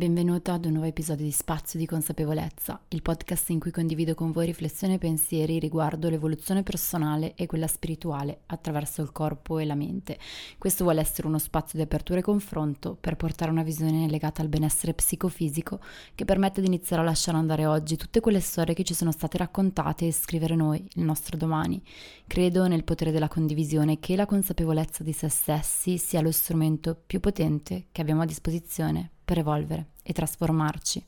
Benvenuto 0.00 0.50
ad 0.50 0.64
un 0.64 0.72
nuovo 0.72 0.86
episodio 0.86 1.26
di 1.26 1.30
Spazio 1.30 1.78
di 1.78 1.84
Consapevolezza, 1.84 2.80
il 2.88 3.02
podcast 3.02 3.50
in 3.50 3.60
cui 3.60 3.70
condivido 3.70 4.14
con 4.14 4.30
voi 4.30 4.46
riflessioni 4.46 4.94
e 4.94 4.98
pensieri 4.98 5.58
riguardo 5.58 6.08
l'evoluzione 6.08 6.62
personale 6.62 7.34
e 7.34 7.44
quella 7.44 7.66
spirituale 7.66 8.40
attraverso 8.46 9.02
il 9.02 9.12
corpo 9.12 9.58
e 9.58 9.66
la 9.66 9.74
mente. 9.74 10.18
Questo 10.56 10.84
vuole 10.84 11.02
essere 11.02 11.26
uno 11.26 11.38
spazio 11.38 11.76
di 11.76 11.84
apertura 11.84 12.20
e 12.20 12.22
confronto 12.22 12.96
per 12.98 13.16
portare 13.16 13.50
una 13.50 13.62
visione 13.62 14.08
legata 14.08 14.40
al 14.40 14.48
benessere 14.48 14.94
psicofisico 14.94 15.80
che 16.14 16.24
permette 16.24 16.62
di 16.62 16.68
iniziare 16.68 17.02
a 17.02 17.04
lasciare 17.04 17.36
andare 17.36 17.66
oggi 17.66 17.96
tutte 17.96 18.20
quelle 18.20 18.40
storie 18.40 18.72
che 18.72 18.84
ci 18.84 18.94
sono 18.94 19.12
state 19.12 19.36
raccontate 19.36 20.06
e 20.06 20.12
scrivere 20.12 20.56
noi, 20.56 20.82
il 20.94 21.02
nostro 21.02 21.36
domani. 21.36 21.78
Credo 22.26 22.66
nel 22.68 22.84
potere 22.84 23.10
della 23.10 23.28
condivisione 23.28 24.00
che 24.00 24.16
la 24.16 24.24
consapevolezza 24.24 25.04
di 25.04 25.12
se 25.12 25.28
stessi 25.28 25.98
sia 25.98 26.22
lo 26.22 26.32
strumento 26.32 26.98
più 27.06 27.20
potente 27.20 27.88
che 27.92 28.00
abbiamo 28.00 28.22
a 28.22 28.24
disposizione 28.24 29.10
per 29.30 29.38
evolvere 29.38 29.90
e 30.02 30.12
trasformarci. 30.12 31.04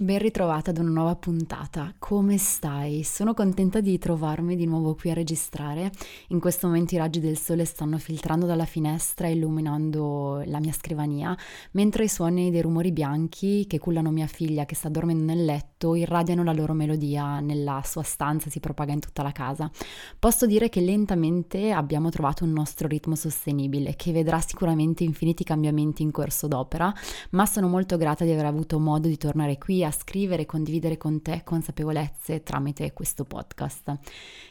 Ben 0.00 0.20
ritrovata 0.20 0.70
ad 0.70 0.78
una 0.78 0.90
nuova 0.90 1.16
puntata. 1.16 1.92
Come 1.98 2.38
stai? 2.38 3.02
Sono 3.02 3.34
contenta 3.34 3.80
di 3.80 3.98
trovarmi 3.98 4.54
di 4.54 4.64
nuovo 4.64 4.94
qui 4.94 5.10
a 5.10 5.14
registrare. 5.14 5.90
In 6.28 6.38
questo 6.38 6.68
momento 6.68 6.94
i 6.94 6.98
raggi 6.98 7.18
del 7.18 7.36
sole 7.36 7.64
stanno 7.64 7.98
filtrando 7.98 8.46
dalla 8.46 8.64
finestra 8.64 9.26
illuminando 9.26 10.44
la 10.46 10.60
mia 10.60 10.70
scrivania, 10.70 11.36
mentre 11.72 12.04
i 12.04 12.08
suoni 12.08 12.52
dei 12.52 12.62
rumori 12.62 12.92
bianchi 12.92 13.66
che 13.66 13.80
cullano 13.80 14.12
mia 14.12 14.28
figlia 14.28 14.66
che 14.66 14.76
sta 14.76 14.88
dormendo 14.88 15.24
nel 15.24 15.44
letto 15.44 15.96
irradiano 15.96 16.44
la 16.44 16.52
loro 16.52 16.74
melodia 16.74 17.40
nella 17.40 17.82
sua 17.84 18.04
stanza 18.04 18.46
e 18.46 18.50
si 18.50 18.60
propaga 18.60 18.92
in 18.92 19.00
tutta 19.00 19.24
la 19.24 19.32
casa. 19.32 19.68
Posso 20.16 20.46
dire 20.46 20.68
che 20.68 20.80
lentamente 20.80 21.72
abbiamo 21.72 22.08
trovato 22.10 22.44
un 22.44 22.52
nostro 22.52 22.86
ritmo 22.86 23.16
sostenibile 23.16 23.96
che 23.96 24.12
vedrà 24.12 24.40
sicuramente 24.40 25.02
infiniti 25.02 25.42
cambiamenti 25.42 26.02
in 26.04 26.12
corso 26.12 26.46
d'opera, 26.46 26.94
ma 27.30 27.46
sono 27.46 27.66
molto 27.66 27.96
grata 27.96 28.24
di 28.24 28.30
aver 28.30 28.44
avuto 28.44 28.78
modo 28.78 29.08
di 29.08 29.16
tornare 29.16 29.58
qui 29.58 29.86
a 29.88 29.92
scrivere 29.92 30.42
e 30.42 30.46
condividere 30.46 30.96
con 30.96 31.22
te 31.22 31.42
consapevolezze 31.44 32.42
tramite 32.42 32.92
questo 32.92 33.24
podcast. 33.24 33.98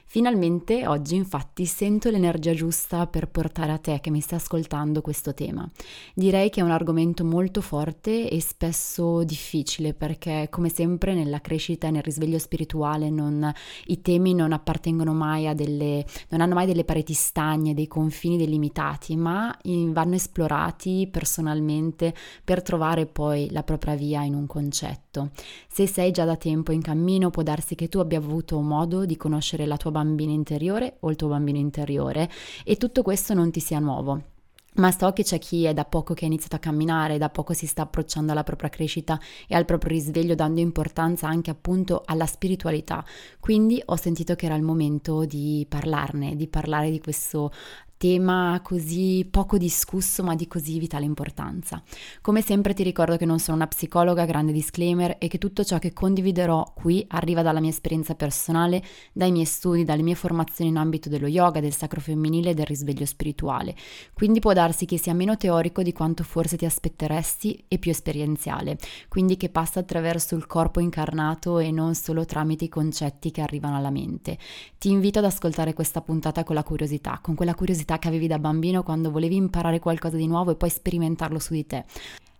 Finalmente 0.09 0.87
oggi 0.87 1.15
infatti 1.15 1.65
sento 1.65 2.09
l'energia 2.09 2.53
giusta 2.53 3.07
per 3.07 3.27
portare 3.27 3.73
a 3.73 3.77
te 3.77 3.99
che 3.99 4.09
mi 4.09 4.21
stai 4.21 4.39
ascoltando 4.39 5.01
questo 5.01 5.33
tema. 5.33 5.69
Direi 6.13 6.49
che 6.49 6.61
è 6.61 6.63
un 6.63 6.71
argomento 6.71 7.25
molto 7.25 7.59
forte 7.59 8.29
e 8.29 8.39
spesso 8.39 9.25
difficile 9.25 9.93
perché 9.93 10.47
come 10.49 10.69
sempre 10.69 11.13
nella 11.13 11.41
crescita 11.41 11.87
e 11.87 11.91
nel 11.91 12.03
risveglio 12.03 12.39
spirituale 12.39 13.09
non, 13.09 13.51
i 13.87 14.01
temi 14.01 14.33
non 14.33 14.53
appartengono 14.53 15.13
mai 15.13 15.45
a 15.45 15.53
delle, 15.53 16.05
non 16.29 16.39
hanno 16.39 16.53
mai 16.53 16.67
delle 16.67 16.85
pareti 16.85 17.13
stagne, 17.13 17.73
dei 17.73 17.87
confini 17.87 18.37
delimitati, 18.37 19.17
ma 19.17 19.53
vanno 19.91 20.15
esplorati 20.15 21.09
personalmente 21.11 22.15
per 22.45 22.61
trovare 22.61 23.07
poi 23.07 23.49
la 23.51 23.63
propria 23.63 23.95
via 23.95 24.23
in 24.23 24.35
un 24.35 24.47
concetto. 24.47 25.31
Se 25.67 25.85
sei 25.85 26.11
già 26.11 26.23
da 26.23 26.37
tempo 26.37 26.71
in 26.71 26.81
cammino 26.81 27.29
può 27.29 27.43
darsi 27.43 27.75
che 27.75 27.89
tu 27.89 27.99
abbia 27.99 28.19
avuto 28.19 28.61
modo 28.61 29.05
di 29.05 29.17
conoscere 29.17 29.65
la 29.65 29.75
tua 29.75 29.95
bambino 29.97 30.31
interiore 30.31 30.97
o 31.01 31.09
il 31.09 31.15
tuo 31.15 31.27
bambino 31.27 31.57
interiore 31.57 32.29
e 32.63 32.77
tutto 32.77 33.01
questo 33.01 33.33
non 33.33 33.51
ti 33.51 33.59
sia 33.59 33.79
nuovo. 33.79 34.35
Ma 34.77 34.91
so 34.91 35.11
che 35.11 35.23
c'è 35.23 35.39
chi 35.39 35.63
è 35.63 35.73
da 35.73 35.85
poco 35.85 36.13
che 36.13 36.25
ha 36.25 36.27
iniziato 36.27 36.55
a 36.55 36.59
camminare, 36.59 37.17
da 37.17 37.29
poco 37.29 37.53
si 37.53 37.65
sta 37.65 37.81
approcciando 37.81 38.31
alla 38.31 38.43
propria 38.43 38.69
crescita 38.69 39.19
e 39.47 39.55
al 39.55 39.65
proprio 39.65 39.89
risveglio, 39.89 40.35
dando 40.35 40.59
importanza 40.59 41.27
anche 41.27 41.49
appunto 41.49 42.03
alla 42.05 42.27
spiritualità. 42.27 43.03
Quindi 43.39 43.81
ho 43.83 43.95
sentito 43.95 44.35
che 44.35 44.45
era 44.45 44.53
il 44.53 44.61
momento 44.61 45.25
di 45.25 45.65
parlarne, 45.67 46.35
di 46.35 46.47
parlare 46.47 46.91
di 46.91 46.99
questo 46.99 47.51
tema 47.97 48.59
così 48.63 49.27
poco 49.29 49.57
discusso 49.57 50.23
ma 50.23 50.35
di 50.35 50.47
così 50.47 50.77
vitale 50.77 51.05
importanza. 51.05 51.81
Come 52.21 52.41
sempre 52.41 52.73
ti 52.73 52.83
ricordo 52.83 53.17
che 53.17 53.25
non 53.25 53.39
sono 53.39 53.57
una 53.57 53.67
psicologa, 53.67 54.25
grande 54.25 54.51
disclaimer, 54.51 55.15
e 55.19 55.27
che 55.27 55.39
tutto 55.39 55.63
ciò 55.63 55.79
che 55.79 55.93
condividerò 55.93 56.73
qui 56.75 57.03
arriva 57.09 57.41
dalla 57.41 57.59
mia 57.59 57.71
esperienza 57.71 58.15
personale, 58.15 58.83
dai 59.11 59.31
miei 59.31 59.45
studi, 59.45 59.83
dalle 59.83 60.03
mie 60.03 60.15
formazioni 60.15 60.69
in 60.69 60.77
ambito 60.77 61.09
dello 61.09 61.27
yoga, 61.27 61.59
del 61.59 61.73
sacro 61.73 61.99
femminile 61.99 62.51
e 62.51 62.53
del 62.53 62.65
risveglio 62.65 63.05
spirituale. 63.05 63.75
Quindi 64.13 64.39
può 64.39 64.53
darsi 64.53 64.85
che 64.85 64.97
sia 64.97 65.13
meno 65.13 65.35
teorico 65.35 65.81
di 65.81 65.91
quanto 65.91 66.23
forse 66.23 66.55
ti 66.57 66.65
aspetteresti 66.65 67.65
e 67.67 67.79
più 67.79 67.89
esperienziale, 67.89 68.77
quindi 69.07 69.37
che 69.37 69.49
passa 69.49 69.79
attraverso 69.79 70.35
il 70.35 70.45
corpo 70.45 70.79
incarnato 70.79 71.57
e 71.57 71.71
non 71.71 71.95
solo 71.95 72.25
tramite 72.25 72.65
i 72.65 72.69
concetti 72.69 73.31
che 73.31 73.41
arrivano 73.41 73.77
alla 73.77 73.89
mente. 73.89 74.37
Ti 74.77 74.89
invito 74.89 75.19
ad 75.19 75.25
ascoltare 75.25 75.73
questa 75.73 76.01
puntata 76.01 76.43
con 76.43 76.53
la 76.53 76.63
curiosità, 76.63 77.19
con 77.21 77.33
quella 77.33 77.55
curiosità 77.55 77.86
curiosità 77.87 77.99
che 77.99 78.07
avevi 78.09 78.27
da 78.27 78.37
bambino 78.37 78.83
quando 78.83 79.09
volevi 79.09 79.37
imparare 79.37 79.79
qualcosa 79.79 80.17
di 80.17 80.27
nuovo 80.27 80.51
e 80.51 80.55
poi 80.55 80.69
sperimentarlo 80.69 81.39
su 81.39 81.53
di 81.53 81.65
te. 81.65 81.85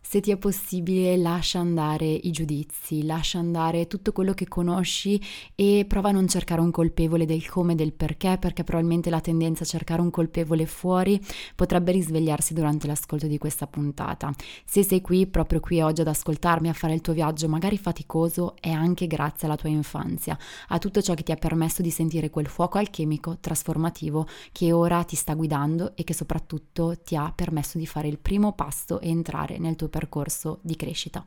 Se 0.09 0.22
ti 0.22 0.31
è 0.31 0.38
possibile, 0.38 1.18
lascia 1.18 1.59
andare 1.59 2.06
i 2.06 2.31
giudizi, 2.31 3.03
lascia 3.03 3.40
andare 3.40 3.88
tutto 3.88 4.13
quello 4.13 4.34
che 4.34 4.47
conosci 4.47 5.22
e 5.53 5.84
prova 5.85 6.07
a 6.07 6.12
non 6.13 6.29
cercare 6.29 6.62
un 6.62 6.72
colpevole 6.72 7.25
del 7.25 7.45
come 7.45 7.73
e 7.73 7.75
del 7.75 7.91
perché, 7.91 8.38
perché 8.40 8.63
probabilmente 8.63 9.09
la 9.09 9.19
tendenza 9.19 9.63
a 9.63 9.67
cercare 9.67 10.00
un 10.00 10.09
colpevole 10.09 10.66
fuori 10.66 11.22
potrebbe 11.56 11.91
risvegliarsi 11.91 12.53
durante 12.53 12.88
l'ascolto 12.88 13.28
di 13.28 13.38
questa 13.38 13.67
puntata. 13.67 14.34
Se 14.63 14.81
sei 14.81 15.01
qui, 15.01 15.28
proprio 15.28 15.59
qui 15.59 15.81
oggi 15.81 16.00
ad 16.00 16.07
ascoltarmi, 16.07 16.69
a 16.69 16.73
fare 16.73 16.94
il 16.94 17.01
tuo 17.01 17.12
viaggio, 17.12 17.50
magari 17.50 17.78
faticoso, 17.78 18.56
è 18.62 18.69
anche 18.69 19.07
grazie 19.07 19.46
alla 19.46 19.57
tua 19.57 19.67
infanzia, 19.67 20.38
a 20.69 20.78
tutto 20.79 21.01
ciò 21.01 21.16
che 21.16 21.23
ti 21.23 21.34
ha 21.34 21.35
permesso 21.35 21.81
di 21.81 21.91
sentire 21.91 22.29
quel 22.29 22.47
fuoco 22.47 22.78
alchemico 22.78 23.40
trasformativo 23.41 24.25
che 24.53 24.72
ora 24.72 25.03
ti 25.03 25.17
sta 25.17 25.34
guidando 25.34 25.97
e 25.97 26.06
che 26.06 26.13
soprattutto 26.13 26.96
ti 27.03 27.17
ha 27.17 27.29
permesso 27.35 27.78
di 27.78 27.85
fare 27.85 28.07
il 28.07 28.19
primo 28.19 28.53
passo 28.53 29.01
e 29.01 29.09
entrare 29.09 29.57
nel 29.57 29.75
tuo 29.75 29.88
percorso 29.88 29.96
di 30.62 30.75
crescita. 30.75 31.25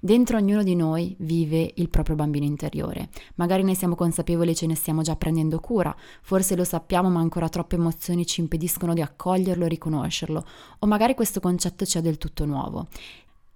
Dentro 0.00 0.36
ognuno 0.36 0.62
di 0.62 0.76
noi 0.76 1.16
vive 1.18 1.72
il 1.74 1.88
proprio 1.88 2.14
bambino 2.14 2.44
interiore. 2.44 3.08
Magari 3.34 3.64
ne 3.64 3.74
siamo 3.74 3.96
consapevoli 3.96 4.52
e 4.52 4.54
ce 4.54 4.66
ne 4.66 4.76
stiamo 4.76 5.02
già 5.02 5.16
prendendo 5.16 5.58
cura, 5.58 5.94
forse 6.22 6.54
lo 6.54 6.62
sappiamo 6.62 7.10
ma 7.10 7.18
ancora 7.18 7.48
troppe 7.48 7.74
emozioni 7.74 8.24
ci 8.24 8.40
impediscono 8.40 8.94
di 8.94 9.00
accoglierlo 9.00 9.64
e 9.64 9.68
riconoscerlo, 9.68 10.44
o 10.78 10.86
magari 10.86 11.14
questo 11.14 11.40
concetto 11.40 11.84
ci 11.84 11.98
è 11.98 12.00
del 12.00 12.16
tutto 12.16 12.44
nuovo. 12.44 12.86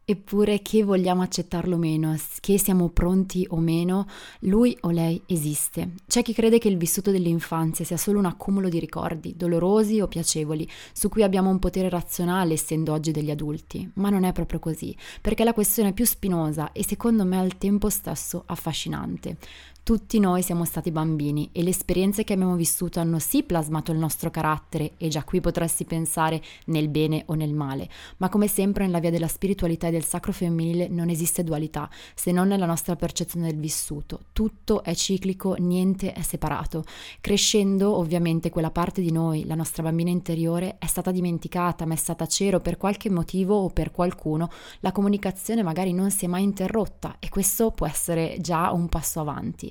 Eppure 0.04 0.62
che 0.62 0.82
vogliamo 0.82 1.22
accettarlo 1.22 1.76
o 1.76 1.78
meno, 1.78 2.16
che 2.40 2.58
siamo 2.58 2.88
pronti 2.88 3.46
o 3.50 3.58
meno, 3.58 4.06
lui 4.40 4.76
o 4.80 4.90
lei 4.90 5.22
esiste. 5.26 5.92
C'è 6.08 6.22
chi 6.22 6.32
crede 6.32 6.58
che 6.58 6.68
il 6.68 6.76
vissuto 6.76 7.12
dell'infanzia 7.12 7.84
sia 7.84 7.96
solo 7.96 8.18
un 8.18 8.24
accumulo 8.24 8.68
di 8.68 8.80
ricordi, 8.80 9.36
dolorosi 9.36 10.00
o 10.00 10.08
piacevoli, 10.08 10.68
su 10.92 11.08
cui 11.08 11.22
abbiamo 11.22 11.50
un 11.50 11.60
potere 11.60 11.88
razionale 11.88 12.54
essendo 12.54 12.92
oggi 12.92 13.12
degli 13.12 13.30
adulti, 13.30 13.88
ma 13.94 14.10
non 14.10 14.24
è 14.24 14.32
proprio 14.32 14.58
così, 14.58 14.94
perché 15.20 15.44
la 15.44 15.54
questione 15.54 15.90
è 15.90 15.94
più 15.94 16.04
spinosa 16.04 16.72
e 16.72 16.84
secondo 16.84 17.24
me 17.24 17.38
al 17.38 17.56
tempo 17.56 17.88
stesso 17.88 18.42
affascinante. 18.46 19.36
Tutti 19.84 20.20
noi 20.20 20.42
siamo 20.42 20.64
stati 20.64 20.92
bambini 20.92 21.48
e 21.50 21.64
le 21.64 21.70
esperienze 21.70 22.22
che 22.22 22.34
abbiamo 22.34 22.54
vissuto 22.54 23.00
hanno 23.00 23.18
sì 23.18 23.42
plasmato 23.42 23.90
il 23.90 23.98
nostro 23.98 24.30
carattere 24.30 24.92
e 24.96 25.08
già 25.08 25.24
qui 25.24 25.40
potresti 25.40 25.84
pensare 25.84 26.40
nel 26.66 26.88
bene 26.88 27.24
o 27.26 27.34
nel 27.34 27.52
male, 27.52 27.90
ma 28.18 28.28
come 28.28 28.46
sempre 28.46 28.84
nella 28.84 29.00
via 29.00 29.10
della 29.10 29.26
spiritualità 29.26 29.88
e 29.88 29.90
del 29.90 30.04
sacro 30.04 30.30
femminile 30.30 30.86
non 30.86 31.08
esiste 31.08 31.42
dualità, 31.42 31.90
se 32.14 32.30
non 32.30 32.46
nella 32.46 32.64
nostra 32.64 32.94
percezione 32.94 33.46
del 33.46 33.58
vissuto. 33.58 34.20
Tutto 34.32 34.84
è 34.84 34.94
ciclico, 34.94 35.56
niente 35.58 36.12
è 36.12 36.22
separato. 36.22 36.84
Crescendo, 37.20 37.96
ovviamente, 37.96 38.50
quella 38.50 38.70
parte 38.70 39.00
di 39.00 39.10
noi, 39.10 39.46
la 39.46 39.56
nostra 39.56 39.82
bambina 39.82 40.10
interiore, 40.10 40.76
è 40.78 40.86
stata 40.86 41.10
dimenticata, 41.10 41.86
messa 41.86 42.12
a 42.12 42.14
tacere 42.14 42.60
per 42.60 42.76
qualche 42.76 43.10
motivo 43.10 43.56
o 43.56 43.68
per 43.68 43.90
qualcuno. 43.90 44.48
La 44.78 44.92
comunicazione 44.92 45.64
magari 45.64 45.92
non 45.92 46.12
si 46.12 46.26
è 46.26 46.28
mai 46.28 46.44
interrotta 46.44 47.16
e 47.18 47.28
questo 47.28 47.72
può 47.72 47.88
essere 47.88 48.36
già 48.38 48.70
un 48.70 48.88
passo 48.88 49.18
avanti. 49.18 49.70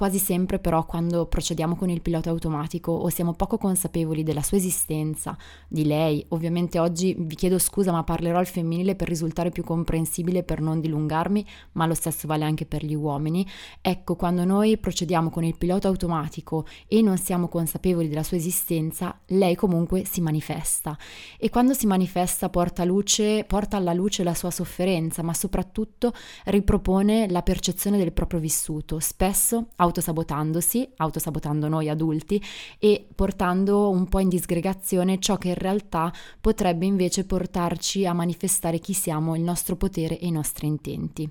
Quasi 0.00 0.16
sempre 0.16 0.58
però 0.58 0.86
quando 0.86 1.26
procediamo 1.26 1.76
con 1.76 1.90
il 1.90 2.00
pilota 2.00 2.30
automatico 2.30 2.90
o 2.90 3.10
siamo 3.10 3.34
poco 3.34 3.58
consapevoli 3.58 4.22
della 4.22 4.40
sua 4.40 4.56
esistenza, 4.56 5.36
di 5.68 5.84
lei, 5.84 6.24
ovviamente 6.28 6.78
oggi 6.78 7.14
vi 7.18 7.34
chiedo 7.34 7.58
scusa 7.58 7.92
ma 7.92 8.02
parlerò 8.02 8.38
al 8.38 8.46
femminile 8.46 8.94
per 8.94 9.08
risultare 9.08 9.50
più 9.50 9.62
comprensibile 9.62 10.42
per 10.42 10.62
non 10.62 10.80
dilungarmi, 10.80 11.46
ma 11.72 11.84
lo 11.84 11.92
stesso 11.92 12.26
vale 12.26 12.44
anche 12.44 12.64
per 12.64 12.82
gli 12.82 12.94
uomini, 12.94 13.46
ecco 13.82 14.16
quando 14.16 14.42
noi 14.46 14.78
procediamo 14.78 15.28
con 15.28 15.44
il 15.44 15.58
pilota 15.58 15.88
automatico 15.88 16.64
e 16.88 17.02
non 17.02 17.18
siamo 17.18 17.48
consapevoli 17.48 18.08
della 18.08 18.22
sua 18.22 18.38
esistenza, 18.38 19.20
lei 19.26 19.54
comunque 19.54 20.06
si 20.06 20.22
manifesta. 20.22 20.96
E 21.36 21.50
quando 21.50 21.74
si 21.74 21.86
manifesta 21.86 22.48
porta, 22.48 22.84
luce, 22.84 23.44
porta 23.44 23.76
alla 23.76 23.92
luce 23.92 24.24
la 24.24 24.32
sua 24.32 24.50
sofferenza, 24.50 25.22
ma 25.22 25.34
soprattutto 25.34 26.14
ripropone 26.44 27.28
la 27.28 27.42
percezione 27.42 27.98
del 27.98 28.14
proprio 28.14 28.40
vissuto, 28.40 28.98
spesso 28.98 29.66
autosabotandosi, 29.90 30.88
autosabotando 30.96 31.68
noi 31.68 31.88
adulti 31.88 32.42
e 32.78 33.06
portando 33.14 33.90
un 33.90 34.08
po' 34.08 34.20
in 34.20 34.28
disgregazione 34.28 35.18
ciò 35.18 35.36
che 35.36 35.48
in 35.48 35.54
realtà 35.54 36.12
potrebbe 36.40 36.86
invece 36.86 37.24
portarci 37.24 38.06
a 38.06 38.12
manifestare 38.12 38.78
chi 38.78 38.92
siamo, 38.92 39.36
il 39.36 39.42
nostro 39.42 39.76
potere 39.76 40.18
e 40.18 40.26
i 40.26 40.30
nostri 40.30 40.66
intenti. 40.66 41.30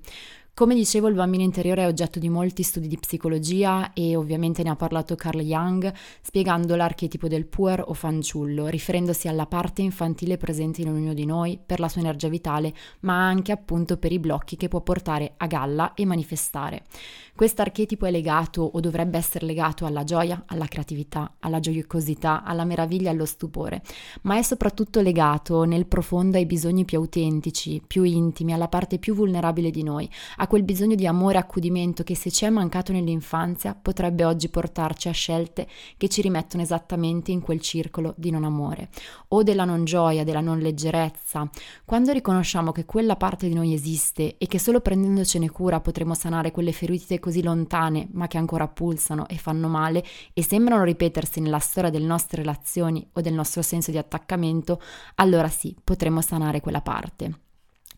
Come 0.59 0.75
dicevo, 0.75 1.07
il 1.07 1.15
bambino 1.15 1.43
interiore 1.43 1.83
è 1.83 1.87
oggetto 1.87 2.19
di 2.19 2.27
molti 2.27 2.63
studi 2.63 2.89
di 2.89 2.97
psicologia 2.97 3.93
e 3.93 4.17
ovviamente 4.17 4.61
ne 4.61 4.71
ha 4.71 4.75
parlato 4.75 5.15
Carl 5.15 5.39
Jung, 5.39 5.89
spiegando 6.19 6.75
l'archetipo 6.75 7.29
del 7.29 7.45
puer 7.45 7.81
o 7.87 7.93
fanciullo, 7.93 8.67
riferendosi 8.67 9.29
alla 9.29 9.45
parte 9.45 9.83
infantile 9.83 10.35
presente 10.35 10.81
in 10.81 10.89
ognuno 10.89 11.13
di 11.13 11.23
noi 11.23 11.57
per 11.65 11.79
la 11.79 11.87
sua 11.87 12.01
energia 12.01 12.27
vitale, 12.27 12.73
ma 13.03 13.25
anche 13.25 13.53
appunto 13.53 13.95
per 13.95 14.11
i 14.11 14.19
blocchi 14.19 14.57
che 14.57 14.67
può 14.67 14.81
portare 14.81 15.35
a 15.37 15.47
galla 15.47 15.93
e 15.93 16.03
manifestare. 16.03 16.83
Questo 17.33 17.61
archetipo 17.61 18.05
è 18.05 18.11
legato 18.11 18.61
o 18.61 18.81
dovrebbe 18.81 19.17
essere 19.17 19.45
legato 19.45 19.85
alla 19.85 20.03
gioia, 20.03 20.43
alla 20.47 20.65
creatività, 20.65 21.35
alla 21.39 21.61
gioiosità, 21.61 22.43
alla 22.43 22.65
meraviglia, 22.65 23.11
allo 23.11 23.23
stupore, 23.23 23.81
ma 24.23 24.35
è 24.35 24.41
soprattutto 24.41 24.99
legato 24.99 25.63
nel 25.63 25.85
profondo 25.85 26.35
ai 26.35 26.45
bisogni 26.45 26.83
più 26.83 26.97
autentici, 26.97 27.81
più 27.87 28.03
intimi, 28.03 28.51
alla 28.51 28.67
parte 28.67 28.99
più 28.99 29.15
vulnerabile 29.15 29.71
di 29.71 29.83
noi, 29.83 30.09
a 30.35 30.47
quel 30.49 30.63
bisogno 30.63 30.95
di 30.95 31.05
amore 31.05 31.35
e 31.35 31.41
accudimento 31.41 32.03
che 32.03 32.15
se 32.15 32.31
ci 32.31 32.43
è 32.43 32.49
mancato 32.49 32.91
nell'infanzia 32.91 33.77
potrebbe 33.79 34.25
oggi 34.25 34.49
portarci 34.49 35.07
a 35.07 35.11
scelte 35.11 35.67
che 35.95 36.09
ci 36.09 36.23
rimettono 36.23 36.63
esattamente 36.63 37.31
in 37.31 37.39
quel 37.39 37.61
circolo 37.61 38.15
di 38.17 38.31
non 38.31 38.43
amore 38.43 38.89
o 39.27 39.43
della 39.43 39.63
non 39.63 39.85
gioia, 39.85 40.23
della 40.23 40.41
non 40.41 40.57
leggerezza. 40.57 41.47
Quando 41.85 42.11
riconosciamo 42.11 42.71
che 42.71 42.85
quella 42.85 43.15
parte 43.15 43.47
di 43.47 43.53
noi 43.53 43.73
esiste 43.73 44.37
e 44.39 44.47
che 44.47 44.57
solo 44.57 44.81
prendendocene 44.81 45.51
cura 45.51 45.81
potremo 45.81 46.15
sanare 46.15 46.49
quelle 46.51 46.71
ferite 46.71 47.19
così 47.19 47.43
lontane 47.43 48.07
ma 48.13 48.25
che 48.25 48.39
ancora 48.39 48.67
pulsano 48.67 49.27
e 49.27 49.35
fanno 49.35 49.67
male 49.67 50.03
e 50.33 50.43
sembrano 50.43 50.83
ripetersi 50.83 51.41
nella 51.41 51.59
storia 51.59 51.91
delle 51.91 52.07
nostre 52.07 52.41
relazioni 52.41 53.07
o 53.13 53.21
del 53.21 53.33
nostro 53.33 53.61
senso 53.61 53.91
di 53.91 53.99
attaccamento, 53.99 54.81
allora 55.15 55.47
sì, 55.47 55.75
potremo 55.83 56.21
sanare 56.21 56.59
quella 56.59 56.81
parte. 56.81 57.48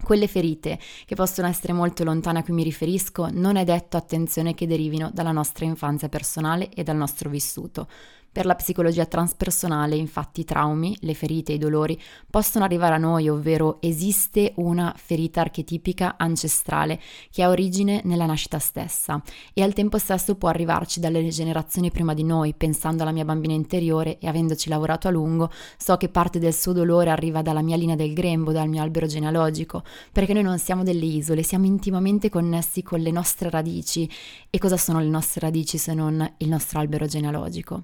Quelle 0.03 0.27
ferite, 0.27 0.79
che 1.05 1.15
possono 1.15 1.47
essere 1.47 1.73
molto 1.73 2.03
lontane 2.03 2.39
a 2.39 2.43
cui 2.43 2.53
mi 2.53 2.63
riferisco, 2.63 3.29
non 3.31 3.55
è 3.55 3.63
detto 3.63 3.97
attenzione 3.97 4.53
che 4.53 4.67
derivino 4.67 5.09
dalla 5.13 5.31
nostra 5.31 5.65
infanzia 5.65 6.09
personale 6.09 6.69
e 6.69 6.83
dal 6.83 6.97
nostro 6.97 7.29
vissuto. 7.29 7.87
Per 8.33 8.45
la 8.45 8.55
psicologia 8.55 9.05
transpersonale, 9.05 9.97
infatti, 9.97 10.39
i 10.39 10.45
traumi, 10.45 10.95
le 11.01 11.13
ferite 11.13 11.51
i 11.51 11.57
dolori 11.57 12.01
possono 12.29 12.63
arrivare 12.63 12.95
a 12.95 12.97
noi, 12.97 13.27
ovvero 13.27 13.79
esiste 13.81 14.53
una 14.55 14.93
ferita 14.95 15.41
archetipica 15.41 16.15
ancestrale 16.17 16.97
che 17.29 17.43
ha 17.43 17.49
origine 17.49 17.99
nella 18.05 18.25
nascita 18.25 18.57
stessa 18.57 19.21
e 19.53 19.61
al 19.61 19.73
tempo 19.73 19.97
stesso 19.97 20.35
può 20.35 20.47
arrivarci 20.47 21.01
dalle 21.01 21.27
generazioni 21.27 21.91
prima 21.91 22.13
di 22.13 22.23
noi, 22.23 22.53
pensando 22.53 23.03
alla 23.03 23.11
mia 23.11 23.25
bambina 23.25 23.53
interiore 23.53 24.17
e 24.17 24.29
avendoci 24.29 24.69
lavorato 24.69 25.09
a 25.09 25.11
lungo, 25.11 25.51
so 25.77 25.97
che 25.97 26.07
parte 26.07 26.39
del 26.39 26.53
suo 26.53 26.71
dolore 26.71 27.09
arriva 27.09 27.41
dalla 27.41 27.61
mia 27.61 27.75
linea 27.75 27.97
del 27.97 28.13
grembo, 28.13 28.53
dal 28.53 28.69
mio 28.69 28.81
albero 28.81 29.07
genealogico, 29.07 29.83
perché 30.09 30.31
noi 30.31 30.43
non 30.43 30.57
siamo 30.57 30.83
delle 30.83 31.03
isole, 31.03 31.43
siamo 31.43 31.65
intimamente 31.65 32.29
connessi 32.29 32.81
con 32.81 33.01
le 33.01 33.11
nostre 33.11 33.49
radici. 33.49 34.09
E 34.49 34.57
cosa 34.57 34.77
sono 34.77 35.01
le 35.01 35.09
nostre 35.09 35.41
radici 35.41 35.77
se 35.77 35.93
non 35.93 36.33
il 36.37 36.47
nostro 36.47 36.79
albero 36.79 37.05
genealogico? 37.07 37.83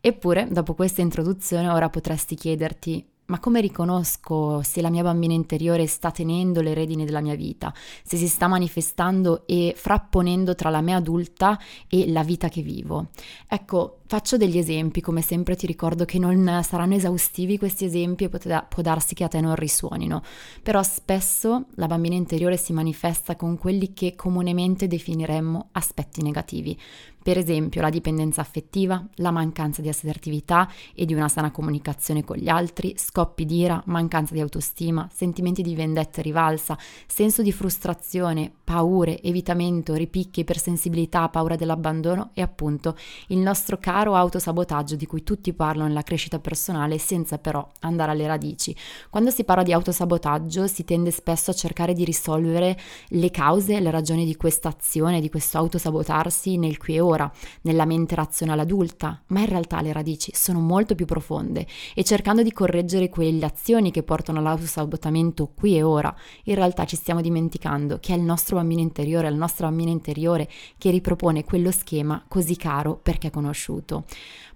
Eppure, 0.00 0.48
dopo 0.50 0.74
questa 0.74 1.00
introduzione, 1.00 1.68
ora 1.68 1.88
potresti 1.88 2.34
chiederti 2.34 3.06
ma 3.26 3.38
come 3.38 3.60
riconosco 3.60 4.60
se 4.62 4.82
la 4.82 4.90
mia 4.90 5.02
bambina 5.02 5.32
interiore 5.32 5.86
sta 5.86 6.10
tenendo 6.10 6.60
le 6.60 6.74
redini 6.74 7.04
della 7.04 7.20
mia 7.20 7.34
vita, 7.34 7.72
se 8.02 8.16
si 8.16 8.28
sta 8.28 8.48
manifestando 8.48 9.46
e 9.46 9.72
frapponendo 9.74 10.54
tra 10.54 10.68
la 10.68 10.82
me 10.82 10.94
adulta 10.94 11.58
e 11.88 12.10
la 12.10 12.22
vita 12.22 12.48
che 12.48 12.60
vivo? 12.60 13.08
Ecco, 13.48 14.00
faccio 14.06 14.36
degli 14.36 14.58
esempi, 14.58 15.00
come 15.00 15.22
sempre 15.22 15.56
ti 15.56 15.66
ricordo 15.66 16.04
che 16.04 16.18
non 16.18 16.60
saranno 16.62 16.94
esaustivi 16.94 17.58
questi 17.58 17.84
esempi 17.84 18.24
e 18.24 18.28
può 18.28 18.82
darsi 18.82 19.14
che 19.14 19.24
a 19.24 19.28
te 19.28 19.40
non 19.40 19.54
risuonino, 19.54 20.22
però 20.62 20.82
spesso 20.82 21.66
la 21.76 21.86
bambina 21.86 22.14
interiore 22.14 22.56
si 22.56 22.72
manifesta 22.72 23.34
con 23.36 23.56
quelli 23.56 23.92
che 23.92 24.14
comunemente 24.14 24.86
definiremmo 24.86 25.68
aspetti 25.72 26.22
negativi, 26.22 26.78
per 27.24 27.38
esempio 27.38 27.80
la 27.80 27.88
dipendenza 27.88 28.42
affettiva, 28.42 29.02
la 29.14 29.30
mancanza 29.30 29.80
di 29.80 29.88
assertività 29.88 30.70
e 30.94 31.06
di 31.06 31.14
una 31.14 31.28
sana 31.28 31.50
comunicazione 31.50 32.22
con 32.22 32.36
gli 32.36 32.50
altri, 32.50 32.94
scoppi 32.98 33.46
di 33.46 33.60
ira, 33.60 33.82
mancanza 33.86 34.34
di 34.34 34.40
autostima, 34.40 35.08
sentimenti 35.10 35.62
di 35.62 35.74
vendetta 35.74 36.20
e 36.20 36.22
rivalsa, 36.22 36.76
senso 37.06 37.40
di 37.40 37.50
frustrazione, 37.50 38.52
paure, 38.62 39.22
evitamento, 39.22 39.94
ripicchi, 39.94 40.40
ipersensibilità, 40.40 41.30
paura 41.30 41.56
dell'abbandono 41.56 42.28
e 42.34 42.42
appunto 42.42 42.94
il 43.28 43.38
nostro 43.38 43.78
caro 43.94 44.16
autosabotaggio 44.16 44.96
di 44.96 45.06
cui 45.06 45.22
tutti 45.22 45.52
parlano 45.52 45.86
nella 45.86 46.02
crescita 46.02 46.40
personale 46.40 46.98
senza 46.98 47.38
però 47.38 47.64
andare 47.82 48.10
alle 48.10 48.26
radici. 48.26 48.74
Quando 49.08 49.30
si 49.30 49.44
parla 49.44 49.62
di 49.62 49.72
autosabotaggio 49.72 50.66
si 50.66 50.84
tende 50.84 51.12
spesso 51.12 51.52
a 51.52 51.54
cercare 51.54 51.92
di 51.92 52.02
risolvere 52.02 52.76
le 53.10 53.30
cause 53.30 53.78
le 53.78 53.92
ragioni 53.92 54.24
di 54.24 54.34
questa 54.34 54.68
azione, 54.68 55.20
di 55.20 55.30
questo 55.30 55.58
autosabotarsi 55.58 56.56
nel 56.56 56.76
qui 56.76 56.96
e 56.96 57.00
ora 57.00 57.30
nella 57.60 57.84
mente 57.84 58.16
razionale 58.16 58.62
adulta, 58.62 59.22
ma 59.28 59.38
in 59.38 59.46
realtà 59.46 59.80
le 59.80 59.92
radici 59.92 60.32
sono 60.34 60.58
molto 60.58 60.96
più 60.96 61.06
profonde 61.06 61.64
e 61.94 62.02
cercando 62.02 62.42
di 62.42 62.50
correggere 62.50 63.08
quelle 63.08 63.44
azioni 63.44 63.92
che 63.92 64.02
portano 64.02 64.40
all'autosabotamento 64.40 65.52
qui 65.54 65.76
e 65.76 65.84
ora, 65.84 66.12
in 66.46 66.56
realtà 66.56 66.84
ci 66.84 66.96
stiamo 66.96 67.20
dimenticando 67.20 67.98
che 68.00 68.12
è 68.12 68.16
il 68.16 68.22
nostro 68.22 68.56
bambino 68.56 68.80
interiore, 68.80 69.30
la 69.30 69.36
nostra 69.36 69.68
bambina 69.68 69.92
interiore 69.92 70.48
che 70.78 70.90
ripropone 70.90 71.44
quello 71.44 71.70
schema 71.70 72.24
così 72.26 72.56
caro 72.56 72.98
perché 73.00 73.30
conosciuto. 73.30 73.83
auto. 73.84 74.04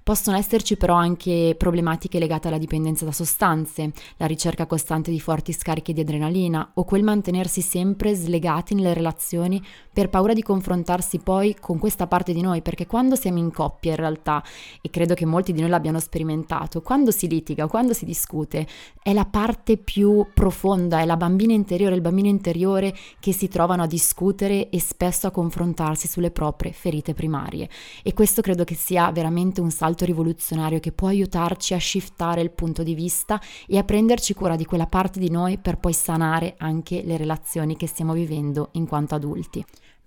Possono 0.09 0.39
esserci 0.39 0.79
però 0.79 0.95
anche 0.95 1.55
problematiche 1.59 2.19
legate 2.19 2.49
alla 2.49 2.57
dipendenza 2.57 3.05
da 3.05 3.13
sostanze, 3.13 3.93
la 4.17 4.25
ricerca 4.25 4.65
costante 4.65 5.11
di 5.11 5.21
forti 5.21 5.53
scarichi 5.53 5.93
di 5.93 6.01
adrenalina 6.01 6.71
o 6.77 6.85
quel 6.85 7.03
mantenersi 7.03 7.61
sempre 7.61 8.15
slegati 8.15 8.75
nelle 8.75 8.95
relazioni 8.95 9.63
per 9.93 10.09
paura 10.09 10.33
di 10.33 10.43
confrontarsi 10.43 11.19
poi 11.19 11.57
con 11.61 11.79
questa 11.79 12.07
parte 12.07 12.33
di 12.33 12.41
noi, 12.41 12.63
perché 12.63 12.87
quando 12.87 13.17
siamo 13.17 13.37
in 13.37 13.53
coppia 13.53 13.91
in 13.91 13.97
realtà, 13.97 14.43
e 14.81 14.89
credo 14.89 15.13
che 15.13 15.27
molti 15.27 15.53
di 15.53 15.61
noi 15.61 15.69
l'abbiano 15.69 16.01
sperimentato, 16.01 16.81
quando 16.81 17.11
si 17.11 17.29
litiga, 17.29 17.67
quando 17.67 17.93
si 17.93 18.07
discute, 18.07 18.67
è 19.03 19.13
la 19.13 19.27
parte 19.27 19.77
più 19.77 20.27
profonda, 20.33 21.01
è 21.01 21.05
la 21.05 21.19
bambina 21.19 21.53
interiore, 21.53 21.97
il 21.97 22.01
bambino 22.01 22.29
interiore 22.29 22.95
che 23.21 23.33
si 23.33 23.49
trovano 23.49 23.83
a 23.83 23.87
discutere 23.87 24.71
e 24.71 24.81
spesso 24.81 25.27
a 25.27 25.31
confrontarsi 25.33 26.09
sulle 26.09 26.31
proprie 26.31 26.73
ferite 26.73 27.13
primarie. 27.13 27.69
E 28.03 28.15
questo 28.15 28.41
credo 28.41 28.65
che 28.65 28.75
sia 28.75 29.11
veramente 29.11 29.61
un 29.61 29.71
salto 29.71 29.98
rivoluzionario 30.05 30.81
che 30.81 30.93
può 30.93 31.09
aiutarci 31.09 31.75
a 31.75 31.81
shiftare 31.81 32.41
il 32.41 32.51
punto 32.51 32.83
di 32.83 32.95
vista 32.95 33.41
e 33.67 33.79
a 33.79 33.85
prenderci 33.85 34.35
cura 34.35 34.57
di 34.57 34.65
quella 34.65 34.87
parte 34.87 35.19
di 35.19 35.31
noi 35.31 35.59
per 35.59 35.79
poi 35.79 35.93
sanare 35.93 36.55
anche 36.59 37.03
le 37.05 37.17
relazioni 37.17 37.77
che 37.77 37.87
stiamo 37.87 38.13
vivendo 38.13 38.69
in 38.73 38.87
quanto 38.87 39.15
adulti. 39.15 39.65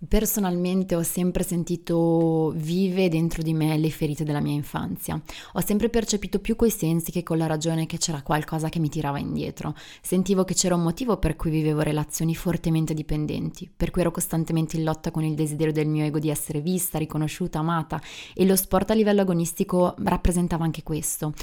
Personalmente 0.08 0.96
ho 0.96 1.04
sempre 1.04 1.44
sentito 1.44 2.52
vive 2.56 3.08
dentro 3.08 3.44
di 3.44 3.54
me 3.54 3.78
le 3.78 3.92
ferite 3.92 4.24
della 4.24 4.40
mia 4.40 4.56
infanzia. 4.56 5.22
Ho 5.54 5.62
sempre 5.62 5.90
percepito 5.90 6.40
più 6.40 6.56
coi 6.56 6.72
sensi 6.72 7.12
che 7.12 7.22
con 7.22 7.38
la 7.38 7.46
ragione 7.46 7.86
che 7.86 8.00
c'era 8.00 8.24
qualcosa 8.24 8.70
che 8.70 8.80
mi 8.80 8.90
tirava 8.90 9.20
indietro. 9.20 9.76
Sentivo 10.02 10.44
che 10.44 10.56
c'era 10.56 10.74
un 10.74 10.82
motivo 10.82 11.18
per 11.18 11.36
cui 11.36 11.52
vivevo 11.52 11.82
relazioni 11.82 12.34
fortemente 12.34 12.96
dipendenti, 12.96 13.70
per 13.74 13.92
cui 13.92 14.02
ero 14.02 14.10
costantemente 14.10 14.76
in 14.76 14.86
lotta 14.86 15.12
con 15.12 15.24
il 15.24 15.36
desiderio 15.36 15.72
del 15.72 15.88
mio 15.88 16.04
ego 16.04 16.18
di 16.18 16.32
essere 16.32 16.62
vista, 16.62 16.98
riconosciuta, 16.98 17.60
amata 17.60 18.02
e 18.34 18.44
lo 18.46 18.56
sport 18.56 18.90
a 18.90 18.96
livello 18.96 19.22
agonistico 19.22 19.94
rappresentava 20.00 20.64
anche 20.64 20.82
questo 20.82 21.34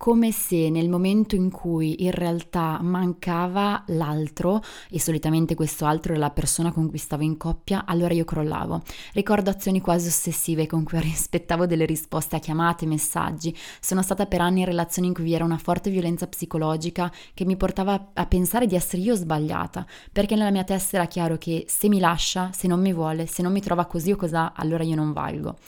come 0.00 0.32
se 0.32 0.70
nel 0.70 0.88
momento 0.88 1.34
in 1.34 1.50
cui 1.50 2.04
in 2.04 2.12
realtà 2.12 2.78
mancava 2.80 3.84
l'altro, 3.88 4.62
e 4.88 4.98
solitamente 4.98 5.54
questo 5.54 5.84
altro 5.84 6.12
era 6.12 6.22
la 6.22 6.30
persona 6.30 6.72
con 6.72 6.88
cui 6.88 6.96
stavo 6.96 7.22
in 7.22 7.36
coppia, 7.36 7.84
allora 7.84 8.14
io 8.14 8.24
crollavo. 8.24 8.80
Ricordo 9.12 9.50
azioni 9.50 9.82
quasi 9.82 10.08
ossessive 10.08 10.66
con 10.66 10.84
cui 10.84 10.98
rispettavo 11.04 11.66
delle 11.66 11.84
risposte 11.84 12.36
a 12.36 12.38
chiamate, 12.38 12.86
messaggi. 12.86 13.54
Sono 13.78 14.00
stata 14.00 14.24
per 14.24 14.40
anni 14.40 14.60
in 14.60 14.64
relazioni 14.64 15.08
in 15.08 15.12
cui 15.12 15.24
vi 15.24 15.34
era 15.34 15.44
una 15.44 15.58
forte 15.58 15.90
violenza 15.90 16.26
psicologica 16.26 17.12
che 17.34 17.44
mi 17.44 17.58
portava 17.58 18.12
a 18.14 18.24
pensare 18.24 18.66
di 18.66 18.76
essere 18.76 19.02
io 19.02 19.14
sbagliata, 19.14 19.84
perché 20.10 20.34
nella 20.34 20.50
mia 20.50 20.64
testa 20.64 20.96
era 20.96 21.06
chiaro 21.08 21.36
che 21.36 21.66
se 21.68 21.90
mi 21.90 21.98
lascia, 21.98 22.52
se 22.54 22.66
non 22.68 22.80
mi 22.80 22.94
vuole, 22.94 23.26
se 23.26 23.42
non 23.42 23.52
mi 23.52 23.60
trova 23.60 23.84
così 23.84 24.12
o 24.12 24.16
cos'ha, 24.16 24.54
allora 24.56 24.82
io 24.82 24.94
non 24.96 25.12
valgo. 25.12 25.58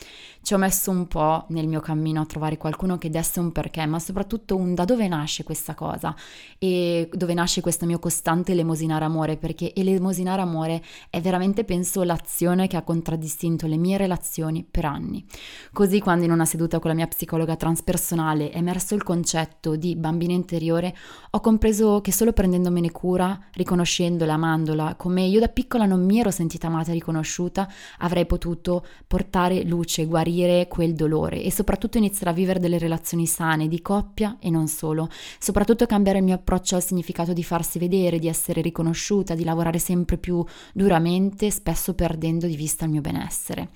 Ci 0.44 0.54
ho 0.54 0.58
messo 0.58 0.90
un 0.90 1.06
po' 1.06 1.44
nel 1.50 1.68
mio 1.68 1.78
cammino 1.78 2.20
a 2.20 2.26
trovare 2.26 2.56
qualcuno 2.56 2.98
che 2.98 3.10
desse 3.10 3.38
un 3.38 3.52
perché, 3.52 3.86
ma 3.86 4.00
soprattutto 4.00 4.56
un 4.56 4.74
da 4.74 4.84
dove 4.84 5.06
nasce 5.06 5.44
questa 5.44 5.74
cosa 5.74 6.16
e 6.58 7.08
dove 7.12 7.32
nasce 7.32 7.60
questo 7.60 7.86
mio 7.86 8.00
costante 8.00 8.50
elemosinare 8.50 9.04
amore, 9.04 9.36
perché 9.36 9.72
elemosinare 9.72 10.42
amore 10.42 10.82
è 11.10 11.20
veramente, 11.20 11.62
penso, 11.62 12.02
l'azione 12.02 12.66
che 12.66 12.76
ha 12.76 12.82
contraddistinto 12.82 13.68
le 13.68 13.76
mie 13.76 13.96
relazioni 13.98 14.66
per 14.68 14.84
anni. 14.84 15.24
Così 15.72 16.00
quando 16.00 16.24
in 16.24 16.32
una 16.32 16.44
seduta 16.44 16.80
con 16.80 16.90
la 16.90 16.96
mia 16.96 17.06
psicologa 17.06 17.54
transpersonale 17.54 18.50
è 18.50 18.56
emerso 18.56 18.96
il 18.96 19.04
concetto 19.04 19.76
di 19.76 19.94
bambino 19.94 20.32
interiore, 20.32 20.92
ho 21.30 21.38
compreso 21.38 22.00
che 22.00 22.10
solo 22.10 22.32
prendendomene 22.32 22.90
cura, 22.90 23.38
riconoscendola, 23.52 24.32
amandola, 24.32 24.96
come 24.96 25.22
io 25.22 25.38
da 25.38 25.46
piccola 25.46 25.86
non 25.86 26.04
mi 26.04 26.18
ero 26.18 26.32
sentita 26.32 26.66
amata 26.66 26.90
e 26.90 26.94
riconosciuta, 26.94 27.68
avrei 27.98 28.26
potuto 28.26 28.84
portare 29.06 29.62
luce, 29.62 30.04
guarire 30.04 30.30
guarire 30.32 30.66
quel 30.68 30.94
dolore 30.94 31.42
e 31.42 31.52
soprattutto 31.52 31.98
iniziare 31.98 32.30
a 32.30 32.34
vivere 32.34 32.58
delle 32.58 32.78
relazioni 32.78 33.26
sane 33.26 33.68
di 33.68 33.82
coppia 33.82 34.38
e 34.40 34.50
non 34.50 34.66
solo. 34.66 35.08
Soprattutto 35.38 35.86
cambiare 35.86 36.18
il 36.18 36.24
mio 36.24 36.34
approccio 36.34 36.74
al 36.74 36.82
significato 36.82 37.32
di 37.32 37.44
farsi 37.44 37.78
vedere, 37.78 38.18
di 38.18 38.28
essere 38.28 38.62
riconosciuta, 38.62 39.34
di 39.34 39.44
lavorare 39.44 39.78
sempre 39.78 40.16
più 40.16 40.44
duramente, 40.72 41.50
spesso 41.50 41.94
perdendo 41.94 42.46
di 42.46 42.56
vista 42.56 42.86
il 42.86 42.90
mio 42.90 43.00
benessere. 43.00 43.68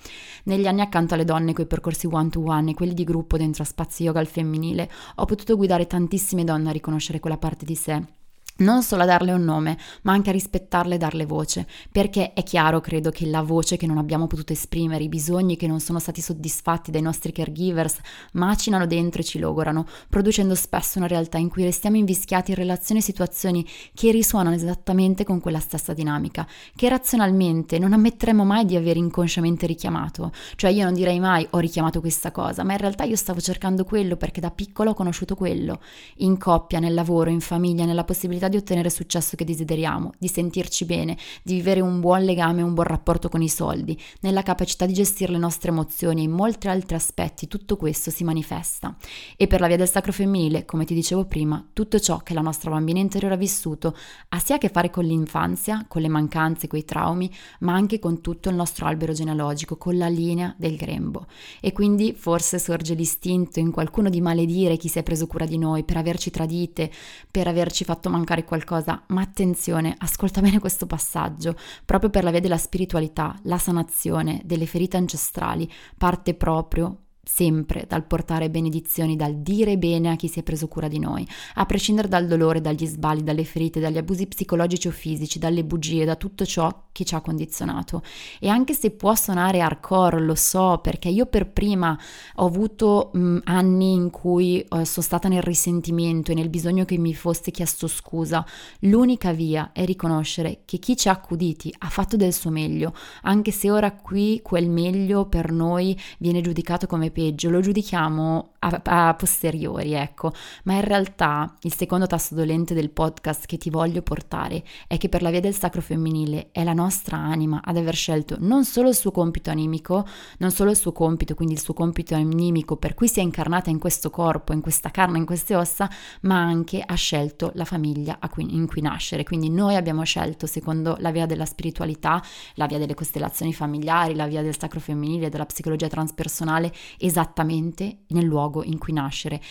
Negli 0.45 0.67
anni 0.67 0.81
accanto 0.81 1.13
alle 1.13 1.25
donne 1.25 1.53
coi 1.53 1.67
percorsi 1.67 2.07
one 2.09 2.29
to 2.29 2.41
one 2.43 2.71
e 2.71 2.73
quelli 2.73 2.93
di 2.93 3.03
gruppo 3.03 3.37
dentro 3.37 3.63
a 3.63 3.65
Spazi 3.65 4.03
Yoga 4.03 4.19
al 4.19 4.27
femminile, 4.27 4.89
ho 5.15 5.25
potuto 5.25 5.55
guidare 5.55 5.85
tantissime 5.85 6.43
donne 6.43 6.69
a 6.69 6.73
riconoscere 6.73 7.19
quella 7.19 7.37
parte 7.37 7.65
di 7.65 7.75
sé 7.75 8.16
non 8.57 8.83
solo 8.83 9.03
a 9.03 9.05
darle 9.05 9.31
un 9.31 9.43
nome, 9.43 9.77
ma 10.03 10.13
anche 10.13 10.29
a 10.29 10.33
rispettarle 10.33 10.95
e 10.95 10.97
darle 10.97 11.25
voce, 11.25 11.67
perché 11.91 12.33
è 12.33 12.43
chiaro, 12.43 12.79
credo, 12.79 13.09
che 13.09 13.25
la 13.25 13.41
voce 13.41 13.77
che 13.77 13.87
non 13.87 13.97
abbiamo 13.97 14.27
potuto 14.27 14.53
esprimere, 14.53 15.03
i 15.03 15.09
bisogni 15.09 15.57
che 15.57 15.67
non 15.67 15.79
sono 15.79 15.99
stati 15.99 16.21
soddisfatti 16.21 16.91
dai 16.91 17.01
nostri 17.01 17.31
caregivers, 17.31 17.97
macinano 18.33 18.85
dentro 18.87 19.21
e 19.21 19.25
ci 19.25 19.39
logorano, 19.39 19.85
producendo 20.09 20.55
spesso 20.55 20.97
una 20.97 21.07
realtà 21.07 21.37
in 21.37 21.49
cui 21.49 21.63
restiamo 21.63 21.97
invischiati 21.97 22.51
in 22.51 22.57
relazioni 22.57 23.01
e 23.01 23.03
situazioni 23.03 23.67
che 23.93 24.11
risuonano 24.11 24.55
esattamente 24.55 25.23
con 25.23 25.39
quella 25.39 25.59
stessa 25.59 25.93
dinamica, 25.93 26.47
che 26.75 26.89
razionalmente 26.89 27.79
non 27.79 27.93
ammetteremo 27.93 28.43
mai 28.43 28.65
di 28.65 28.75
aver 28.75 28.97
inconsciamente 28.97 29.65
richiamato. 29.65 30.31
Cioè 30.55 30.71
io 30.71 30.83
non 30.83 30.93
direi 30.93 31.19
mai 31.19 31.47
ho 31.51 31.59
richiamato 31.59 31.99
questa 31.99 32.31
cosa, 32.31 32.63
ma 32.63 32.73
in 32.73 32.79
realtà 32.79 33.03
io 33.03 33.15
stavo 33.15 33.39
cercando 33.39 33.83
quello 33.83 34.15
perché 34.15 34.41
da 34.41 34.51
piccolo 34.51 34.91
ho 34.91 34.93
conosciuto 34.93 35.35
quello, 35.35 35.79
in 36.17 36.37
coppia, 36.37 36.79
nel 36.79 36.93
lavoro, 36.93 37.29
in 37.29 37.41
famiglia, 37.41 37.85
nella 37.85 38.03
possibilità 38.03 38.46
possibilità 38.47 38.49
di 38.49 38.57
ottenere 38.57 38.89
successo 38.89 39.35
che 39.35 39.45
desideriamo, 39.45 40.13
di 40.17 40.27
sentirci 40.27 40.85
bene, 40.85 41.17
di 41.43 41.55
vivere 41.55 41.81
un 41.81 41.99
buon 41.99 42.23
legame, 42.23 42.61
un 42.61 42.73
buon 42.73 42.87
rapporto 42.87 43.29
con 43.29 43.41
i 43.41 43.49
soldi, 43.49 43.99
nella 44.21 44.43
capacità 44.43 44.85
di 44.85 44.93
gestire 44.93 45.31
le 45.31 45.37
nostre 45.37 45.69
emozioni 45.69 46.21
e 46.21 46.23
in 46.23 46.31
molti 46.31 46.67
altri 46.67 46.95
aspetti 46.95 47.47
tutto 47.47 47.77
questo 47.77 48.09
si 48.09 48.23
manifesta. 48.23 48.95
E 49.35 49.47
per 49.47 49.59
la 49.59 49.67
via 49.67 49.77
del 49.77 49.89
sacro 49.89 50.11
femminile, 50.11 50.65
come 50.65 50.85
ti 50.85 50.93
dicevo 50.93 51.25
prima, 51.25 51.63
tutto 51.73 51.99
ciò 51.99 52.19
che 52.19 52.33
la 52.33 52.41
nostra 52.41 52.71
bambina 52.71 52.99
interiore 52.99 53.35
ha 53.35 53.37
vissuto 53.37 53.95
ha 54.29 54.39
sia 54.39 54.55
a 54.55 54.57
che 54.57 54.69
fare 54.69 54.89
con 54.89 55.05
l'infanzia, 55.05 55.85
con 55.87 56.01
le 56.01 56.07
mancanze, 56.07 56.67
con 56.67 56.79
i 56.79 56.85
traumi, 56.85 57.31
ma 57.59 57.73
anche 57.73 57.99
con 57.99 58.21
tutto 58.21 58.49
il 58.49 58.55
nostro 58.55 58.85
albero 58.85 59.13
genealogico, 59.13 59.77
con 59.77 59.97
la 59.97 60.07
linea 60.07 60.53
del 60.57 60.75
grembo. 60.75 61.27
E 61.59 61.71
quindi 61.71 62.13
forse 62.13 62.59
sorge 62.59 62.93
l'istinto 62.93 63.59
in 63.59 63.71
qualcuno 63.71 64.09
di 64.09 64.21
maledire 64.21 64.77
chi 64.77 64.87
si 64.87 64.99
è 64.99 65.03
preso 65.03 65.27
cura 65.27 65.45
di 65.45 65.57
noi 65.57 65.83
per 65.83 65.97
averci 65.97 66.31
tradite, 66.31 66.91
per 67.29 67.47
averci 67.47 67.83
fatto 67.83 68.09
mancare 68.09 68.36
fare 68.37 68.43
qualcosa, 68.43 69.03
ma 69.07 69.21
attenzione, 69.21 69.95
ascolta 69.97 70.41
bene 70.41 70.59
questo 70.59 70.85
passaggio, 70.85 71.55
proprio 71.85 72.09
per 72.09 72.23
la 72.23 72.31
via 72.31 72.39
della 72.39 72.57
spiritualità, 72.57 73.35
la 73.43 73.57
sanazione 73.57 74.41
delle 74.45 74.65
ferite 74.65 74.97
ancestrali 74.97 75.69
parte 75.97 76.33
proprio 76.35 77.06
sempre 77.27 77.85
dal 77.87 78.05
portare 78.05 78.49
benedizioni, 78.49 79.15
dal 79.15 79.35
dire 79.35 79.77
bene 79.77 80.11
a 80.11 80.15
chi 80.15 80.27
si 80.27 80.39
è 80.39 80.43
preso 80.43 80.67
cura 80.67 80.87
di 80.87 80.97
noi, 80.97 81.27
a 81.55 81.65
prescindere 81.65 82.07
dal 82.07 82.25
dolore, 82.25 82.61
dagli 82.61 82.85
sbagli, 82.85 83.21
dalle 83.21 83.43
ferite, 83.43 83.79
dagli 83.79 83.97
abusi 83.97 84.27
psicologici 84.27 84.87
o 84.87 84.91
fisici, 84.91 85.37
dalle 85.37 85.63
bugie, 85.63 86.05
da 86.05 86.15
tutto 86.15 86.45
ciò 86.45 86.85
che 86.91 87.03
ci 87.03 87.13
ha 87.13 87.21
condizionato. 87.21 88.01
E 88.39 88.47
anche 88.47 88.73
se 88.73 88.91
può 88.91 89.13
suonare 89.13 89.59
hardcore, 89.59 90.19
lo 90.21 90.35
so, 90.35 90.79
perché 90.81 91.09
io 91.09 91.25
per 91.25 91.51
prima 91.51 91.97
ho 92.35 92.45
avuto 92.45 93.11
mh, 93.13 93.39
anni 93.43 93.93
in 93.93 94.09
cui 94.09 94.61
eh, 94.61 94.85
sono 94.85 95.05
stata 95.05 95.27
nel 95.27 95.43
risentimento 95.43 96.31
e 96.31 96.35
nel 96.35 96.49
bisogno 96.49 96.85
che 96.85 96.97
mi 96.97 97.13
fosse 97.13 97.51
chiesto 97.51 97.87
scusa, 97.87 98.43
l'unica 98.79 99.31
via 99.31 99.71
è 99.73 99.85
riconoscere 99.85 100.61
che 100.65 100.79
chi 100.79 100.95
ci 100.95 101.09
ha 101.09 101.11
accuditi 101.11 101.73
ha 101.77 101.89
fatto 101.89 102.15
del 102.15 102.33
suo 102.33 102.49
meglio, 102.49 102.93
anche 103.23 103.51
se 103.51 103.69
ora 103.69 103.91
qui 103.91 104.39
quel 104.41 104.69
meglio 104.69 105.27
per 105.27 105.51
noi 105.51 105.99
viene 106.17 106.41
giudicato 106.41 106.87
come 106.87 107.11
peggio, 107.17 107.49
lo 107.49 107.61
giudichiamo 107.61 108.51
a, 108.59 108.81
a, 108.83 109.13
posteriori, 109.15 109.93
ecco, 109.93 110.31
ma 110.65 110.73
in 110.73 110.81
realtà 110.81 111.55
il 111.61 111.73
secondo 111.73 112.05
tasto 112.05 112.35
dolente 112.35 112.75
del 112.75 112.91
podcast 112.91 113.47
che 113.47 113.57
ti 113.57 113.71
voglio 113.71 114.03
portare 114.03 114.63
è 114.85 114.97
che 114.99 115.09
per 115.09 115.23
la 115.23 115.31
via 115.31 115.39
del 115.39 115.55
sacro 115.55 115.81
femminile 115.81 116.49
è 116.51 116.63
la 116.63 116.73
nostra 116.73 117.17
anima 117.17 117.61
ad 117.63 117.75
aver 117.77 117.95
scelto 117.95 118.35
non 118.39 118.65
solo 118.65 118.89
il 118.89 118.95
suo 118.95 119.09
compito 119.09 119.49
animico, 119.49 120.05
non 120.37 120.51
solo 120.51 120.69
il 120.69 120.77
suo 120.77 120.91
compito, 120.91 121.33
quindi 121.33 121.55
il 121.55 121.59
suo 121.59 121.73
compito 121.73 122.13
animico 122.13 122.77
per 122.77 122.93
cui 122.93 123.07
si 123.07 123.19
è 123.19 123.23
incarnata 123.23 123.71
in 123.71 123.79
questo 123.79 124.11
corpo, 124.11 124.53
in 124.53 124.61
questa 124.61 124.91
carne, 124.91 125.17
in 125.17 125.25
queste 125.25 125.55
ossa, 125.55 125.89
ma 126.21 126.37
anche 126.37 126.83
ha 126.85 126.93
scelto 126.93 127.49
la 127.55 127.65
famiglia 127.65 128.19
cui, 128.29 128.53
in 128.53 128.67
cui 128.67 128.81
nascere. 128.81 129.23
Quindi 129.23 129.49
noi 129.49 129.75
abbiamo 129.75 130.03
scelto, 130.03 130.45
secondo 130.45 130.95
la 130.99 131.09
via 131.09 131.25
della 131.25 131.45
spiritualità, 131.45 132.21
la 132.53 132.67
via 132.67 132.77
delle 132.77 132.93
costellazioni 132.93 133.53
familiari, 133.53 134.13
la 134.13 134.27
via 134.27 134.43
del 134.43 134.55
sacro 134.55 134.79
femminile, 134.79 135.29
della 135.29 135.47
psicologia 135.47 135.87
transpersonale 135.87 136.71
e 136.99 137.06
esattamente 137.07 138.03
nel 138.07 138.25
luogo 138.25 138.63
in 138.63 138.77
cui 138.77 138.93
nascere 138.93 139.41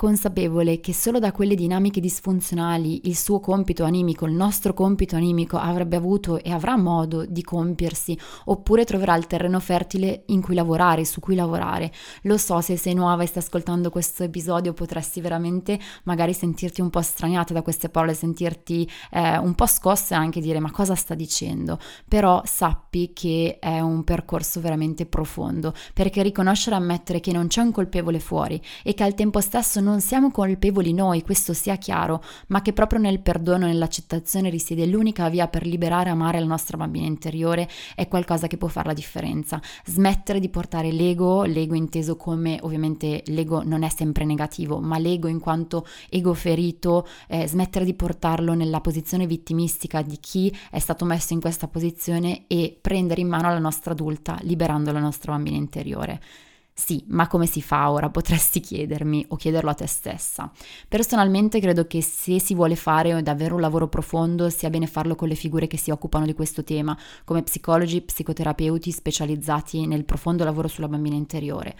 consapevole 0.00 0.80
che 0.80 0.94
solo 0.94 1.18
da 1.18 1.30
quelle 1.30 1.54
dinamiche 1.54 2.00
disfunzionali 2.00 3.06
il 3.06 3.14
suo 3.18 3.38
compito 3.38 3.84
animico, 3.84 4.24
il 4.24 4.32
nostro 4.32 4.72
compito 4.72 5.14
animico 5.14 5.58
avrebbe 5.58 5.96
avuto 5.96 6.42
e 6.42 6.52
avrà 6.52 6.78
modo 6.78 7.26
di 7.26 7.42
compiersi, 7.42 8.18
oppure 8.46 8.86
troverà 8.86 9.14
il 9.14 9.26
terreno 9.26 9.60
fertile 9.60 10.22
in 10.28 10.40
cui 10.40 10.54
lavorare, 10.54 11.04
su 11.04 11.20
cui 11.20 11.34
lavorare. 11.34 11.92
Lo 12.22 12.38
so, 12.38 12.62
se 12.62 12.78
sei 12.78 12.94
nuova 12.94 13.24
e 13.24 13.26
stai 13.26 13.42
ascoltando 13.42 13.90
questo 13.90 14.22
episodio 14.22 14.72
potresti 14.72 15.20
veramente 15.20 15.78
magari 16.04 16.32
sentirti 16.32 16.80
un 16.80 16.88
po' 16.88 17.02
straniata 17.02 17.52
da 17.52 17.60
queste 17.60 17.90
parole, 17.90 18.14
sentirti 18.14 18.90
eh, 19.10 19.36
un 19.36 19.54
po' 19.54 19.66
scossa 19.66 20.14
e 20.14 20.18
anche 20.18 20.40
dire 20.40 20.60
ma 20.60 20.70
cosa 20.70 20.94
sta 20.94 21.14
dicendo, 21.14 21.78
però 22.08 22.40
sappi 22.46 23.12
che 23.12 23.58
è 23.60 23.80
un 23.80 24.02
percorso 24.04 24.62
veramente 24.62 25.04
profondo, 25.04 25.74
perché 25.92 26.22
riconoscere 26.22 26.74
e 26.74 26.78
ammettere 26.78 27.20
che 27.20 27.32
non 27.32 27.48
c'è 27.48 27.60
un 27.60 27.70
colpevole 27.70 28.18
fuori 28.18 28.58
e 28.82 28.94
che 28.94 29.02
al 29.02 29.12
tempo 29.12 29.42
stesso 29.42 29.78
non 29.80 29.88
non 29.90 30.00
siamo 30.00 30.30
colpevoli 30.30 30.92
noi, 30.92 31.22
questo 31.22 31.52
sia 31.52 31.74
chiaro, 31.74 32.22
ma 32.46 32.62
che 32.62 32.72
proprio 32.72 33.00
nel 33.00 33.18
perdono 33.18 33.64
e 33.64 33.68
nell'accettazione 33.70 34.48
risiede 34.48 34.86
l'unica 34.86 35.28
via 35.28 35.48
per 35.48 35.66
liberare 35.66 36.08
e 36.08 36.12
amare 36.12 36.38
la 36.38 36.46
nostra 36.46 36.76
bambina 36.76 37.06
interiore, 37.06 37.68
è 37.96 38.06
qualcosa 38.06 38.46
che 38.46 38.56
può 38.56 38.68
fare 38.68 38.86
la 38.86 38.94
differenza. 38.94 39.60
Smettere 39.84 40.38
di 40.38 40.48
portare 40.48 40.92
l'ego, 40.92 41.42
l'ego 41.42 41.74
inteso 41.74 42.16
come 42.16 42.58
ovviamente 42.62 43.22
l'ego 43.26 43.64
non 43.64 43.82
è 43.82 43.88
sempre 43.88 44.24
negativo, 44.24 44.78
ma 44.78 44.96
l'ego 44.98 45.26
in 45.26 45.40
quanto 45.40 45.84
ego 46.08 46.34
ferito, 46.34 47.06
eh, 47.26 47.48
smettere 47.48 47.84
di 47.84 47.94
portarlo 47.94 48.54
nella 48.54 48.80
posizione 48.80 49.26
vittimistica 49.26 50.02
di 50.02 50.18
chi 50.20 50.56
è 50.70 50.78
stato 50.78 51.04
messo 51.04 51.32
in 51.32 51.40
questa 51.40 51.66
posizione 51.66 52.44
e 52.46 52.78
prendere 52.80 53.22
in 53.22 53.28
mano 53.28 53.48
la 53.48 53.58
nostra 53.58 53.90
adulta, 53.90 54.38
liberando 54.42 54.92
la 54.92 55.00
nostra 55.00 55.32
bambina 55.32 55.56
interiore. 55.56 56.20
Sì, 56.72 57.04
ma 57.08 57.26
come 57.26 57.46
si 57.46 57.60
fa 57.60 57.90
ora? 57.90 58.08
Potresti 58.08 58.58
chiedermi 58.60 59.26
o 59.28 59.36
chiederlo 59.36 59.70
a 59.70 59.74
te 59.74 59.86
stessa. 59.86 60.50
Personalmente 60.88 61.60
credo 61.60 61.86
che 61.86 62.00
se 62.02 62.40
si 62.40 62.54
vuole 62.54 62.74
fare 62.74 63.22
davvero 63.22 63.54
un 63.54 63.60
lavoro 63.60 63.88
profondo 63.88 64.48
sia 64.48 64.70
bene 64.70 64.86
farlo 64.86 65.14
con 65.14 65.28
le 65.28 65.34
figure 65.34 65.66
che 65.66 65.76
si 65.76 65.90
occupano 65.90 66.24
di 66.24 66.32
questo 66.32 66.64
tema, 66.64 66.96
come 67.24 67.42
psicologi, 67.42 68.00
psicoterapeuti 68.00 68.90
specializzati 68.92 69.86
nel 69.86 70.04
profondo 70.04 70.42
lavoro 70.42 70.68
sulla 70.68 70.88
bambina 70.88 71.16
interiore. 71.16 71.76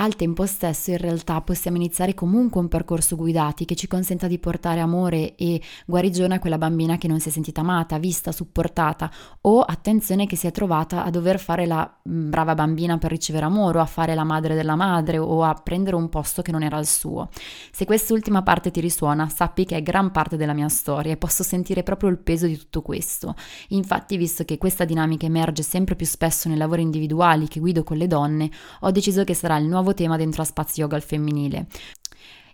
Al 0.00 0.14
tempo 0.14 0.46
stesso 0.46 0.92
in 0.92 0.98
realtà 0.98 1.40
possiamo 1.40 1.76
iniziare 1.76 2.14
comunque 2.14 2.60
un 2.60 2.68
percorso 2.68 3.16
guidati 3.16 3.64
che 3.64 3.74
ci 3.74 3.88
consenta 3.88 4.28
di 4.28 4.38
portare 4.38 4.78
amore 4.78 5.34
e 5.34 5.60
guarigione 5.86 6.36
a 6.36 6.38
quella 6.38 6.56
bambina 6.56 6.96
che 6.98 7.08
non 7.08 7.18
si 7.18 7.30
è 7.30 7.32
sentita 7.32 7.62
amata, 7.62 7.98
vista, 7.98 8.30
supportata 8.30 9.10
o 9.40 9.60
attenzione 9.60 10.26
che 10.26 10.36
si 10.36 10.46
è 10.46 10.52
trovata 10.52 11.02
a 11.02 11.10
dover 11.10 11.40
fare 11.40 11.66
la 11.66 11.98
mm, 12.08 12.30
brava 12.30 12.54
bambina 12.54 12.96
per 12.96 13.10
ricevere 13.10 13.46
amore 13.46 13.78
o 13.78 13.80
a 13.80 13.86
fare 13.86 14.14
la 14.14 14.22
madre 14.22 14.54
della 14.54 14.76
madre 14.76 15.18
o 15.18 15.42
a 15.42 15.52
prendere 15.54 15.96
un 15.96 16.08
posto 16.08 16.42
che 16.42 16.52
non 16.52 16.62
era 16.62 16.78
il 16.78 16.86
suo. 16.86 17.28
Se 17.72 17.84
quest'ultima 17.84 18.44
parte 18.44 18.70
ti 18.70 18.78
risuona, 18.78 19.28
sappi 19.28 19.64
che 19.64 19.78
è 19.78 19.82
gran 19.82 20.12
parte 20.12 20.36
della 20.36 20.52
mia 20.52 20.68
storia 20.68 21.10
e 21.10 21.16
posso 21.16 21.42
sentire 21.42 21.82
proprio 21.82 22.08
il 22.08 22.18
peso 22.18 22.46
di 22.46 22.56
tutto 22.56 22.82
questo. 22.82 23.34
Infatti, 23.70 24.16
visto 24.16 24.44
che 24.44 24.58
questa 24.58 24.84
dinamica 24.84 25.26
emerge 25.26 25.64
sempre 25.64 25.96
più 25.96 26.06
spesso 26.06 26.48
nei 26.48 26.56
lavori 26.56 26.82
individuali 26.82 27.48
che 27.48 27.58
guido 27.58 27.82
con 27.82 27.96
le 27.96 28.06
donne, 28.06 28.48
ho 28.82 28.92
deciso 28.92 29.24
che 29.24 29.34
sarà 29.34 29.56
il 29.56 29.66
nuovo 29.66 29.86
nuovo 29.88 29.94
tema 29.94 30.16
dentro 30.16 30.42
a 30.42 30.44
Spazio 30.44 30.84
Yoga 30.84 30.96
al 30.96 31.02
femminile. 31.02 31.66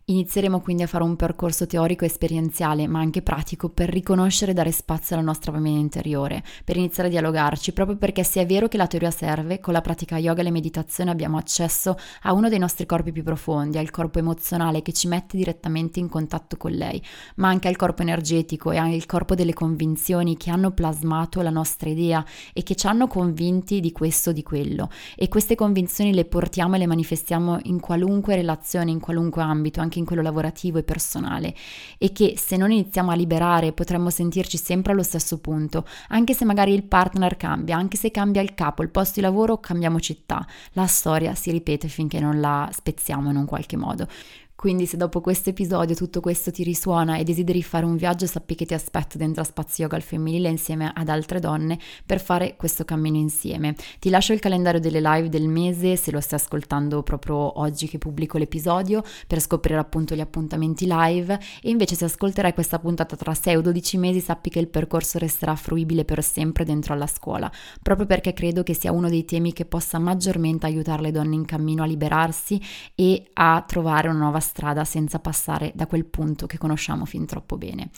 Inizieremo 0.07 0.61
quindi 0.61 0.83
a 0.83 0.87
fare 0.87 1.03
un 1.03 1.17
percorso 1.17 1.67
teorico 1.67 2.05
esperienziale, 2.05 2.87
ma 2.87 2.99
anche 2.99 3.23
pratico, 3.23 3.71
per 3.71 3.89
riconoscere 3.89 4.51
e 4.51 4.55
dare 4.55 4.71
spazio 4.71 5.17
alla 5.17 5.25
nostra 5.25 5.51
bambina 5.51 5.79
interiore, 5.79 6.43
per 6.63 6.77
iniziare 6.77 7.09
a 7.09 7.11
dialogarci, 7.11 7.73
proprio 7.73 7.97
perché 7.97 8.23
se 8.23 8.43
è 8.43 8.47
vero 8.47 8.69
che 8.69 8.77
la 8.77 8.87
teoria 8.87 9.11
serve, 9.11 9.61
con 9.61 9.73
la 9.73 9.81
pratica 9.81 10.19
yoga 10.19 10.43
e 10.43 10.45
la 10.45 10.51
meditazione 10.51 11.11
abbiamo 11.11 11.39
accesso 11.39 11.97
a 12.25 12.35
uno 12.35 12.51
dei 12.51 12.59
nostri 12.59 12.85
corpi 12.85 13.13
più 13.13 13.23
profondi, 13.23 13.79
al 13.79 13.91
corpo 13.91 14.19
emozionale 14.19 14.83
che 14.83 14.93
ci 14.93 15.09
mette 15.09 15.39
direttamente 15.39 16.01
in 16.01 16.11
contatto 16.11 16.59
con 16.59 16.73
lei, 16.73 17.03
ma 17.37 17.49
anche 17.49 17.69
al 17.69 17.77
corpo 17.77 18.03
energetico 18.03 18.73
e 18.73 18.77
al 18.77 19.07
corpo 19.07 19.35
delle 19.35 19.55
convinzioni 19.55 20.37
che 20.37 20.51
hanno 20.51 20.73
plasmato 20.73 21.41
la 21.41 21.49
nostra 21.49 21.89
idea 21.89 22.23
e 22.53 22.63
che 22.63 22.75
ci 22.75 22.87
hanno 22.87 23.07
convinti 23.07 23.81
di 23.81 23.91
questo 23.91 24.29
o 24.29 24.33
di 24.35 24.43
quello. 24.43 24.91
E 25.17 25.29
queste 25.29 25.55
convinzioni 25.55 26.13
le 26.13 26.27
portiamo 26.27 26.75
e 26.75 26.79
le 26.79 26.87
manifestiamo 26.87 27.61
in 27.63 27.81
qualunque 27.81 28.35
relazione, 28.35 28.91
in 28.91 29.01
qualunque 29.01 29.41
ambito, 29.41 29.81
anche 29.81 29.93
anche 29.95 29.99
in 29.99 30.05
quello 30.05 30.23
lavorativo 30.23 30.79
e 30.79 30.83
personale 30.83 31.55
e 31.99 32.13
che 32.13 32.35
se 32.37 32.57
non 32.57 32.73
iniziamo 32.73 33.11
a 33.13 33.15
liberare 33.15 33.73
potremmo 33.73 34.11
sentirci 34.11 34.57
sempre 34.57 34.93
allo 34.93 35.03
stesso 35.03 35.39
punto, 35.39 35.87
anche 36.09 36.35
se 36.35 36.45
magari 36.45 36.73
il 36.73 36.83
partner 36.83 37.37
cambia, 37.37 37.77
anche 37.77 37.97
se 37.97 38.11
cambia 38.11 38.43
il 38.43 38.55
capo, 38.55 38.83
il 38.83 38.91
posto 38.91 39.15
di 39.17 39.21
lavoro, 39.21 39.59
cambiamo 39.59 40.01
città, 40.01 40.45
la 40.73 40.87
storia 40.87 41.35
si 41.35 41.51
ripete 41.51 41.89
finché 41.89 42.19
non 42.19 42.41
la 42.41 42.69
spezziamo 42.73 43.31
in 43.31 43.37
un 43.37 43.47
qualche 43.47 43.77
modo. 43.77 44.09
Quindi 44.57 44.87
se 44.87 44.97
dopo 44.97 45.21
questo 45.21 45.51
episodio 45.51 45.95
tutto 45.95 46.21
questo 46.21 46.51
ti 46.51 46.63
risuona 46.63 47.17
e 47.19 47.25
desideri 47.25 47.63
fare 47.63 47.85
un 47.85 47.97
viaggio, 47.97 48.27
sappi 48.27 48.55
che 48.55 48.65
ti 48.65 48.73
aspetto 48.73 49.19
dentro 49.19 49.43
a 49.43 49.45
Spazio 49.45 49.85
Yoga 49.85 49.97
al 49.97 50.03
femminile 50.03 50.49
insieme 50.49 50.91
ad 50.95 51.09
altre 51.09 51.39
donne 51.39 51.79
per 52.07 52.19
fare 52.21 52.55
questo 52.57 52.85
cammino 52.85 53.19
insieme. 53.19 53.75
Ti 53.99 54.09
lascio 54.09 54.33
il 54.33 54.41
calendario 54.41 54.81
delle 54.81 55.01
live 55.01 55.29
del 55.29 55.49
mese 55.49 55.97
se 55.97 56.11
lo 56.11 56.21
stai 56.21 56.39
ascoltando 56.39 57.03
proprio 57.03 57.61
oggi 57.61 57.89
che 57.89 57.99
pubblico 57.99 58.39
l'episodio 58.39 59.03
per 59.27 59.41
scoprire 59.41 59.79
appunto 59.79 60.15
gli 60.15 60.21
appuntamenti 60.21 60.87
live 60.89 61.39
e 61.61 61.69
invece 61.69 61.95
se 61.95 62.07
ascolterai 62.07 62.55
questa 62.55 62.79
puntata 62.79 63.17
tra 63.17 63.35
6 63.35 63.57
o 63.57 63.61
12 63.61 63.99
mesi 63.99 64.21
sappi 64.21 64.49
che 64.49 64.61
il 64.61 64.69
percorso 64.69 65.19
resterà 65.19 65.57
fruibile 65.57 66.07
per 66.07 66.23
sempre 66.23 66.65
dentro 66.65 66.95
alla 66.95 67.07
scuola, 67.07 67.51
proprio 67.83 68.07
perché 68.07 68.33
credo 68.33 68.63
che 68.63 68.75
sia 68.75 68.93
uno 68.93 69.11
dei 69.11 69.27
temi 69.27 69.53
che 69.53 69.67
possa 69.67 69.99
maggiormente 69.99 70.65
aiutare 70.65 71.03
le 71.03 71.11
donne 71.11 71.35
in 71.35 71.45
cammino 71.45 71.83
a 71.83 71.87
liberarsi 71.87 72.59
e 72.95 73.27
a 73.35 73.63
trovare 73.67 74.09
una 74.09 74.19
nuova 74.19 74.41
strada 74.45 74.85
senza 74.85 75.19
passare 75.19 75.73
da 75.75 75.87
quel 75.87 76.05
punto 76.05 76.47
che 76.47 76.59
conosciamo 76.59 77.05
fin 77.05 77.27
troppo 77.27 77.57
bene. 77.57 77.91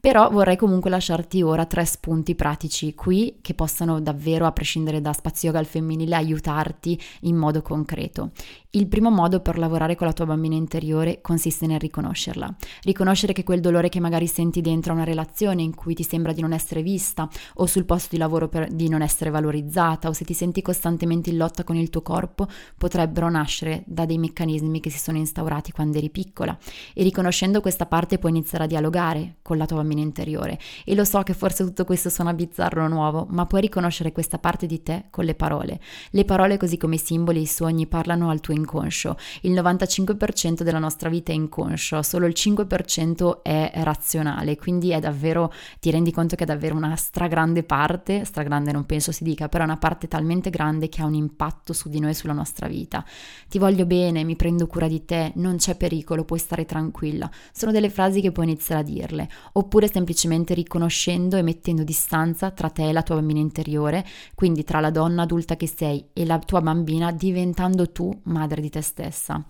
Però 0.00 0.30
vorrei 0.30 0.56
comunque 0.56 0.90
lasciarti 0.90 1.42
ora 1.42 1.66
tre 1.66 1.84
spunti 1.84 2.36
pratici 2.36 2.94
qui 2.94 3.38
che 3.42 3.54
possano 3.54 4.00
davvero, 4.00 4.46
a 4.46 4.52
prescindere 4.52 5.00
da 5.00 5.12
spazio 5.12 5.48
yoga 5.48 5.58
al 5.58 5.66
femminile, 5.66 6.14
aiutarti 6.14 7.00
in 7.22 7.34
modo 7.34 7.62
concreto. 7.62 8.30
Il 8.70 8.86
primo 8.86 9.10
modo 9.10 9.40
per 9.40 9.58
lavorare 9.58 9.96
con 9.96 10.06
la 10.06 10.12
tua 10.12 10.26
bambina 10.26 10.54
interiore 10.54 11.20
consiste 11.20 11.66
nel 11.66 11.80
riconoscerla. 11.80 12.54
Riconoscere 12.82 13.32
che 13.32 13.42
quel 13.42 13.60
dolore 13.60 13.88
che 13.88 13.98
magari 13.98 14.28
senti 14.28 14.60
dentro 14.60 14.92
una 14.92 15.04
relazione 15.04 15.62
in 15.62 15.74
cui 15.74 15.94
ti 15.94 16.04
sembra 16.04 16.32
di 16.32 16.42
non 16.42 16.52
essere 16.52 16.82
vista 16.82 17.28
o 17.54 17.66
sul 17.66 17.84
posto 17.84 18.08
di 18.10 18.18
lavoro 18.18 18.48
per, 18.48 18.70
di 18.70 18.88
non 18.88 19.02
essere 19.02 19.30
valorizzata 19.30 20.08
o 20.08 20.12
se 20.12 20.24
ti 20.24 20.34
senti 20.34 20.62
costantemente 20.62 21.30
in 21.30 21.38
lotta 21.38 21.64
con 21.64 21.76
il 21.76 21.90
tuo 21.90 22.02
corpo 22.02 22.46
potrebbero 22.76 23.28
nascere 23.28 23.82
da 23.86 24.04
dei 24.04 24.18
meccanismi 24.18 24.80
che 24.80 24.90
si 24.90 24.98
sono 24.98 25.16
instaurati 25.16 25.72
quando 25.72 25.98
eri 25.98 26.10
piccola 26.10 26.56
e 26.94 27.02
riconoscendo 27.02 27.60
questa 27.60 27.86
parte 27.86 28.18
puoi 28.18 28.32
iniziare 28.32 28.64
a 28.64 28.68
dialogare 28.68 29.36
con 29.42 29.56
la 29.56 29.64
tua 29.64 29.78
bambina 29.78 29.87
interiore 29.96 30.58
e 30.84 30.94
lo 30.94 31.04
so 31.04 31.22
che 31.22 31.32
forse 31.32 31.64
tutto 31.64 31.86
questo 31.86 32.10
suona 32.10 32.34
bizzarro 32.34 32.84
o 32.84 32.88
nuovo 32.88 33.26
ma 33.30 33.46
puoi 33.46 33.62
riconoscere 33.62 34.12
questa 34.12 34.38
parte 34.38 34.66
di 34.66 34.82
te 34.82 35.04
con 35.08 35.24
le 35.24 35.34
parole. 35.34 35.80
Le 36.10 36.24
parole 36.26 36.58
così 36.58 36.76
come 36.76 36.96
i 36.96 36.98
simboli 36.98 37.38
e 37.38 37.42
i 37.42 37.46
sogni 37.46 37.86
parlano 37.86 38.28
al 38.28 38.40
tuo 38.40 38.52
inconscio. 38.52 39.16
Il 39.42 39.52
95% 39.52 40.62
della 40.62 40.78
nostra 40.78 41.08
vita 41.08 41.32
è 41.32 41.34
inconscio, 41.34 42.02
solo 42.02 42.26
il 42.26 42.34
5% 42.36 43.42
è 43.42 43.70
razionale, 43.76 44.56
quindi 44.56 44.90
è 44.90 44.98
davvero, 44.98 45.52
ti 45.80 45.90
rendi 45.90 46.10
conto 46.10 46.36
che 46.36 46.42
è 46.42 46.46
davvero 46.46 46.74
una 46.74 46.96
stragrande 46.96 47.62
parte, 47.62 48.24
stragrande 48.24 48.72
non 48.72 48.84
penso 48.84 49.12
si 49.12 49.24
dica, 49.24 49.48
però 49.48 49.62
è 49.62 49.66
una 49.66 49.78
parte 49.78 50.08
talmente 50.08 50.50
grande 50.50 50.88
che 50.88 51.00
ha 51.00 51.06
un 51.06 51.14
impatto 51.14 51.72
su 51.72 51.88
di 51.88 52.00
noi 52.00 52.10
e 52.10 52.14
sulla 52.14 52.32
nostra 52.32 52.66
vita. 52.66 53.04
Ti 53.48 53.58
voglio 53.58 53.86
bene, 53.86 54.24
mi 54.24 54.36
prendo 54.36 54.66
cura 54.66 54.88
di 54.88 55.04
te, 55.04 55.32
non 55.36 55.56
c'è 55.56 55.76
pericolo, 55.76 56.24
puoi 56.24 56.38
stare 56.38 56.64
tranquilla. 56.64 57.30
Sono 57.52 57.72
delle 57.72 57.90
frasi 57.90 58.20
che 58.20 58.32
puoi 58.32 58.46
iniziare 58.46 58.80
a 58.80 58.84
dirle, 58.84 59.28
oppure 59.52 59.77
semplicemente 59.86 60.54
riconoscendo 60.54 61.36
e 61.36 61.42
mettendo 61.42 61.84
distanza 61.84 62.50
tra 62.50 62.70
te 62.70 62.88
e 62.88 62.92
la 62.92 63.02
tua 63.02 63.16
bambina 63.16 63.38
interiore, 63.38 64.04
quindi 64.34 64.64
tra 64.64 64.80
la 64.80 64.90
donna 64.90 65.22
adulta 65.22 65.54
che 65.56 65.68
sei 65.68 66.06
e 66.12 66.24
la 66.26 66.40
tua 66.40 66.60
bambina 66.60 67.12
diventando 67.12 67.92
tu 67.92 68.10
madre 68.24 68.60
di 68.60 68.70
te 68.70 68.80
stessa. 68.80 69.44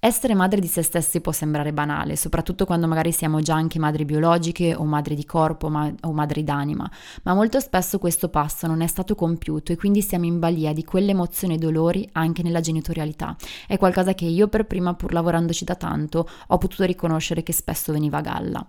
Essere 0.00 0.36
madre 0.36 0.60
di 0.60 0.68
se 0.68 0.82
stessi 0.82 1.20
può 1.20 1.32
sembrare 1.32 1.72
banale, 1.72 2.14
soprattutto 2.14 2.64
quando 2.64 2.86
magari 2.86 3.10
siamo 3.10 3.40
già 3.40 3.54
anche 3.54 3.80
madri 3.80 4.04
biologiche 4.04 4.72
o 4.72 4.84
madri 4.84 5.16
di 5.16 5.24
corpo 5.24 5.68
ma- 5.68 5.92
o 6.02 6.12
madri 6.12 6.44
d'anima, 6.44 6.88
ma 7.24 7.34
molto 7.34 7.58
spesso 7.58 7.98
questo 7.98 8.28
passo 8.28 8.68
non 8.68 8.80
è 8.80 8.86
stato 8.86 9.16
compiuto 9.16 9.72
e 9.72 9.76
quindi 9.76 10.00
siamo 10.00 10.24
in 10.26 10.38
balia 10.38 10.72
di 10.72 10.84
quelle 10.84 11.10
emozioni 11.10 11.54
e 11.54 11.58
dolori 11.58 12.08
anche 12.12 12.44
nella 12.44 12.60
genitorialità. 12.60 13.34
È 13.66 13.76
qualcosa 13.76 14.14
che 14.14 14.24
io 14.24 14.46
per 14.46 14.66
prima, 14.66 14.94
pur 14.94 15.12
lavorandoci 15.12 15.64
da 15.64 15.74
tanto, 15.74 16.28
ho 16.46 16.58
potuto 16.58 16.84
riconoscere 16.84 17.42
che 17.42 17.52
spesso 17.52 17.90
veniva 17.90 18.18
a 18.18 18.20
galla. 18.20 18.64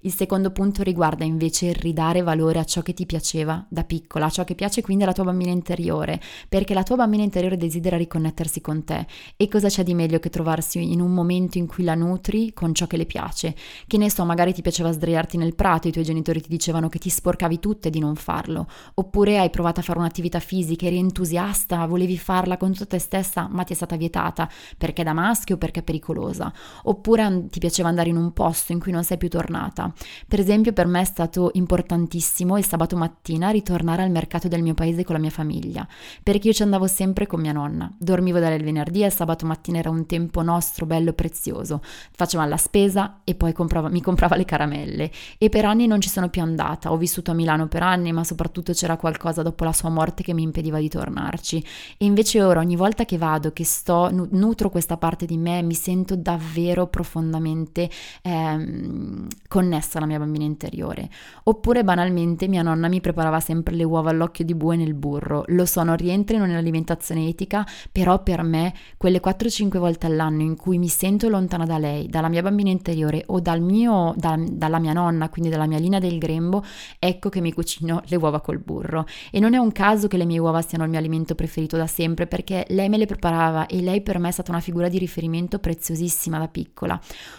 Il 0.00 0.12
secondo 0.12 0.50
punto 0.50 0.82
riguarda 0.82 1.24
invece 1.24 1.68
il 1.68 1.76
ridare 1.76 2.20
valore 2.20 2.58
a 2.58 2.64
ciò 2.64 2.82
che 2.82 2.92
ti 2.92 3.06
piaceva 3.06 3.64
da 3.70 3.84
piccola, 3.84 4.26
a 4.26 4.30
ciò 4.30 4.44
che 4.44 4.54
piace 4.54 4.82
quindi 4.82 5.04
alla 5.04 5.14
tua 5.14 5.24
bambina 5.24 5.50
interiore, 5.50 6.20
perché 6.46 6.74
la 6.74 6.82
tua 6.82 6.96
bambina 6.96 7.22
interiore 7.22 7.56
desidera 7.56 7.96
riconnettersi 7.96 8.60
con 8.60 8.84
te 8.84 9.06
e 9.38 9.48
cosa 9.48 9.68
c'è 9.68 9.82
di 9.82 9.94
meglio 9.94 10.18
che 10.18 10.28
trovarsi 10.28 10.72
in 10.80 11.00
un 11.00 11.12
momento 11.12 11.58
in 11.58 11.66
cui 11.66 11.84
la 11.84 11.94
nutri 11.94 12.52
con 12.52 12.74
ciò 12.74 12.86
che 12.86 12.96
le 12.96 13.06
piace. 13.06 13.54
Che 13.86 13.98
ne 13.98 14.10
so, 14.10 14.24
magari 14.24 14.52
ti 14.52 14.62
piaceva 14.62 14.92
sdraiarti 14.92 15.36
nel 15.36 15.54
prato, 15.54 15.88
i 15.88 15.92
tuoi 15.92 16.04
genitori 16.04 16.40
ti 16.40 16.48
dicevano 16.48 16.88
che 16.88 16.98
ti 16.98 17.08
sporcavi 17.08 17.58
tutte 17.58 17.90
di 17.90 17.98
non 17.98 18.14
farlo, 18.16 18.66
oppure 18.94 19.38
hai 19.38 19.50
provato 19.50 19.80
a 19.80 19.82
fare 19.82 19.98
un'attività 19.98 20.38
fisica, 20.38 20.86
eri 20.86 20.98
entusiasta, 20.98 21.86
volevi 21.86 22.18
farla 22.18 22.56
con 22.56 22.72
tutta 22.72 22.86
te 22.86 22.98
stessa, 22.98 23.48
ma 23.50 23.64
ti 23.64 23.72
è 23.72 23.76
stata 23.76 23.96
vietata 23.96 24.48
perché 24.76 25.02
da 25.02 25.12
maschio 25.12 25.54
o 25.54 25.58
perché 25.58 25.80
è 25.80 25.82
pericolosa, 25.82 26.52
oppure 26.84 27.46
ti 27.50 27.58
piaceva 27.58 27.88
andare 27.88 28.08
in 28.08 28.16
un 28.16 28.32
posto 28.32 28.72
in 28.72 28.80
cui 28.80 28.92
non 28.92 29.04
sei 29.04 29.16
più 29.16 29.28
tornata. 29.28 29.92
Per 30.26 30.40
esempio, 30.40 30.72
per 30.72 30.86
me 30.86 31.00
è 31.00 31.04
stato 31.04 31.50
importantissimo 31.54 32.58
il 32.58 32.64
sabato 32.64 32.96
mattina 32.96 33.50
ritornare 33.50 34.02
al 34.02 34.10
mercato 34.10 34.48
del 34.48 34.62
mio 34.62 34.74
paese 34.74 35.04
con 35.04 35.14
la 35.14 35.20
mia 35.20 35.30
famiglia, 35.30 35.86
perché 36.22 36.48
io 36.48 36.54
ci 36.54 36.62
andavo 36.62 36.86
sempre 36.86 37.26
con 37.26 37.40
mia 37.40 37.52
nonna. 37.52 37.90
Dormivo 37.98 38.38
dalle 38.38 38.58
venerdì 38.58 39.02
e 39.02 39.06
il 39.06 39.12
sabato 39.12 39.46
mattina 39.46 39.78
era 39.78 39.90
un 39.90 40.06
tempo 40.06 40.42
nostro 40.42 40.63
nostro 40.64 40.86
bello 40.86 41.12
prezioso. 41.12 41.82
Facevamo 42.12 42.48
la 42.48 42.56
spesa 42.56 43.20
e 43.24 43.34
poi 43.34 43.52
comprava, 43.52 43.88
mi 43.88 44.00
comprava 44.00 44.34
le 44.36 44.46
caramelle 44.46 45.10
e 45.36 45.48
per 45.50 45.66
anni 45.66 45.86
non 45.86 46.00
ci 46.00 46.08
sono 46.08 46.30
più 46.30 46.40
andata. 46.40 46.90
Ho 46.90 46.96
vissuto 46.96 47.30
a 47.30 47.34
Milano 47.34 47.68
per 47.68 47.82
anni, 47.82 48.12
ma 48.12 48.24
soprattutto 48.24 48.72
c'era 48.72 48.96
qualcosa 48.96 49.42
dopo 49.42 49.64
la 49.64 49.72
sua 49.72 49.90
morte 49.90 50.22
che 50.22 50.32
mi 50.32 50.42
impediva 50.42 50.78
di 50.78 50.88
tornarci. 50.88 51.64
E 51.98 52.04
invece 52.06 52.42
ora 52.42 52.60
ogni 52.60 52.76
volta 52.76 53.04
che 53.04 53.18
vado, 53.18 53.52
che 53.52 53.64
sto, 53.64 54.10
nutro 54.30 54.70
questa 54.70 54.96
parte 54.96 55.26
di 55.26 55.36
me, 55.36 55.62
mi 55.62 55.74
sento 55.74 56.16
davvero 56.16 56.86
profondamente 56.86 57.90
ehm, 58.22 59.26
connessa 59.46 59.98
alla 59.98 60.06
mia 60.06 60.18
bambina 60.18 60.44
interiore. 60.44 61.10
Oppure 61.44 61.84
banalmente 61.84 62.48
mia 62.48 62.62
nonna 62.62 62.88
mi 62.88 63.00
preparava 63.00 63.40
sempre 63.40 63.74
le 63.74 63.84
uova 63.84 64.10
all'occhio 64.10 64.44
di 64.44 64.54
bue 64.54 64.76
nel 64.76 64.94
burro. 64.94 65.44
Lo 65.48 65.66
so, 65.66 65.82
non 65.82 65.96
rientra 65.96 66.36
in 66.36 66.42
un'alimentazione 66.42 67.28
etica, 67.28 67.66
però 67.92 68.22
per 68.22 68.42
me 68.42 68.72
quelle 68.96 69.20
4-5 69.20 69.78
volte 69.78 70.06
all'anno 70.06 70.42
in 70.42 70.53
in 70.54 70.56
cui 70.56 70.78
mi 70.78 70.88
sento 70.88 71.28
lontana 71.28 71.66
da 71.66 71.78
lei, 71.78 72.06
dalla 72.06 72.28
mia 72.28 72.40
bambina 72.40 72.70
interiore 72.70 73.24
o 73.26 73.40
dal 73.40 73.60
mio, 73.60 74.14
da, 74.16 74.38
dalla 74.38 74.78
mia 74.78 74.92
nonna, 74.92 75.28
quindi 75.28 75.50
dalla 75.50 75.66
mia 75.66 75.78
linea 75.78 75.98
del 75.98 76.18
grembo, 76.18 76.64
ecco 76.98 77.28
che 77.28 77.40
mi 77.40 77.52
cucino 77.52 78.02
le 78.06 78.16
uova 78.16 78.40
col 78.40 78.58
burro. 78.58 79.04
E 79.32 79.40
non 79.40 79.54
è 79.54 79.58
un 79.58 79.72
caso 79.72 80.06
che 80.06 80.16
le 80.16 80.24
mie 80.24 80.38
uova 80.38 80.62
siano 80.62 80.84
il 80.84 80.90
mio 80.90 80.98
alimento 80.98 81.34
preferito 81.34 81.76
da 81.76 81.88
sempre, 81.88 82.26
perché 82.26 82.64
lei 82.68 82.88
me 82.88 82.98
le 82.98 83.06
preparava 83.06 83.66
e 83.66 83.80
lei 83.80 84.00
per 84.00 84.18
me 84.18 84.28
è 84.28 84.32
stata 84.32 84.52
una 84.52 84.60
figura 84.60 84.88
di 84.88 84.98
riferimento 84.98 85.58
preziosissima 85.58 86.38
da 86.38 86.46
piccola. 86.46 86.98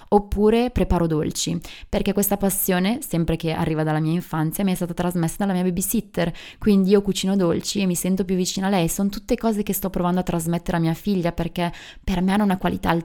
Oppure 0.09 0.69
preparo 0.71 1.07
dolci, 1.07 1.57
perché 1.87 2.11
questa 2.11 2.37
passione, 2.37 2.99
sempre 3.01 3.37
che 3.37 3.53
arriva 3.53 3.83
dalla 3.83 3.99
mia 3.99 4.11
infanzia, 4.11 4.63
mi 4.63 4.73
è 4.73 4.75
stata 4.75 4.93
trasmessa 4.93 5.37
dalla 5.39 5.53
mia 5.53 5.63
babysitter, 5.63 6.33
quindi 6.59 6.89
io 6.89 7.01
cucino 7.01 7.35
dolci 7.35 7.79
e 7.79 7.85
mi 7.85 7.95
sento 7.95 8.25
più 8.25 8.35
vicina 8.35 8.67
a 8.67 8.69
lei. 8.69 8.89
Sono 8.89 9.09
tutte 9.09 9.35
cose 9.37 9.63
che 9.63 9.73
sto 9.73 9.89
provando 9.89 10.19
a 10.19 10.23
trasmettere 10.23 10.77
a 10.77 10.79
mia 10.79 10.93
figlia 10.93 11.31
perché 11.31 11.71
per 12.03 12.21
me 12.21 12.33
hanno 12.33 12.43
una 12.43 12.57
qualità 12.57 12.89
altissima. 12.89 13.04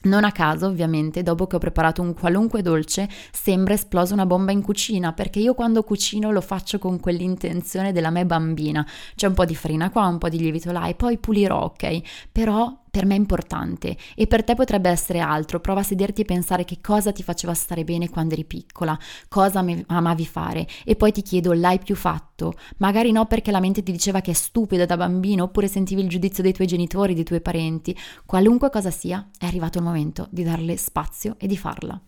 Non 0.00 0.22
a 0.22 0.30
caso, 0.30 0.66
ovviamente, 0.66 1.24
dopo 1.24 1.48
che 1.48 1.56
ho 1.56 1.58
preparato 1.58 2.02
un 2.02 2.14
qualunque 2.14 2.62
dolce, 2.62 3.08
sembra 3.32 3.74
esplosa 3.74 4.14
una 4.14 4.26
bomba 4.26 4.52
in 4.52 4.62
cucina, 4.62 5.12
perché 5.12 5.40
io 5.40 5.54
quando 5.54 5.82
cucino 5.82 6.30
lo 6.30 6.40
faccio 6.40 6.78
con 6.78 7.00
quell'intenzione 7.00 7.90
della 7.90 8.10
me 8.10 8.24
bambina. 8.24 8.86
C'è 9.16 9.26
un 9.26 9.34
po' 9.34 9.44
di 9.44 9.56
farina 9.56 9.90
qua, 9.90 10.06
un 10.06 10.18
po' 10.18 10.28
di 10.28 10.38
lievito 10.38 10.70
là 10.70 10.86
e 10.86 10.94
poi 10.94 11.18
pulirò, 11.18 11.64
ok? 11.64 12.00
Però 12.30 12.84
per 12.90 13.06
me 13.06 13.14
è 13.14 13.18
importante 13.18 13.96
e 14.14 14.26
per 14.26 14.44
te 14.44 14.54
potrebbe 14.54 14.88
essere 14.88 15.20
altro. 15.20 15.60
Prova 15.60 15.80
a 15.80 15.84
sederti 15.84 16.22
e 16.22 16.24
pensare 16.24 16.64
che 16.64 16.80
cosa 16.80 17.12
ti 17.12 17.22
faceva 17.22 17.54
stare 17.54 17.84
bene 17.84 18.08
quando 18.08 18.34
eri 18.34 18.44
piccola, 18.44 18.98
cosa 19.28 19.64
amavi 19.86 20.26
fare 20.26 20.66
e 20.84 20.96
poi 20.96 21.12
ti 21.12 21.22
chiedo 21.22 21.52
l'hai 21.52 21.78
più 21.78 21.94
fatto? 21.94 22.54
Magari 22.78 23.12
no 23.12 23.26
perché 23.26 23.50
la 23.50 23.60
mente 23.60 23.82
ti 23.82 23.92
diceva 23.92 24.20
che 24.20 24.30
è 24.30 24.34
stupido 24.34 24.86
da 24.86 24.96
bambino 24.96 25.44
oppure 25.44 25.68
sentivi 25.68 26.02
il 26.02 26.08
giudizio 26.08 26.42
dei 26.42 26.52
tuoi 26.52 26.66
genitori, 26.66 27.14
dei 27.14 27.24
tuoi 27.24 27.40
parenti. 27.40 27.96
Qualunque 28.24 28.70
cosa 28.70 28.90
sia, 28.90 29.28
è 29.38 29.46
arrivato 29.46 29.78
il 29.78 29.84
momento 29.84 30.28
di 30.30 30.42
darle 30.42 30.76
spazio 30.76 31.36
e 31.38 31.46
di 31.46 31.56
farla. 31.56 32.00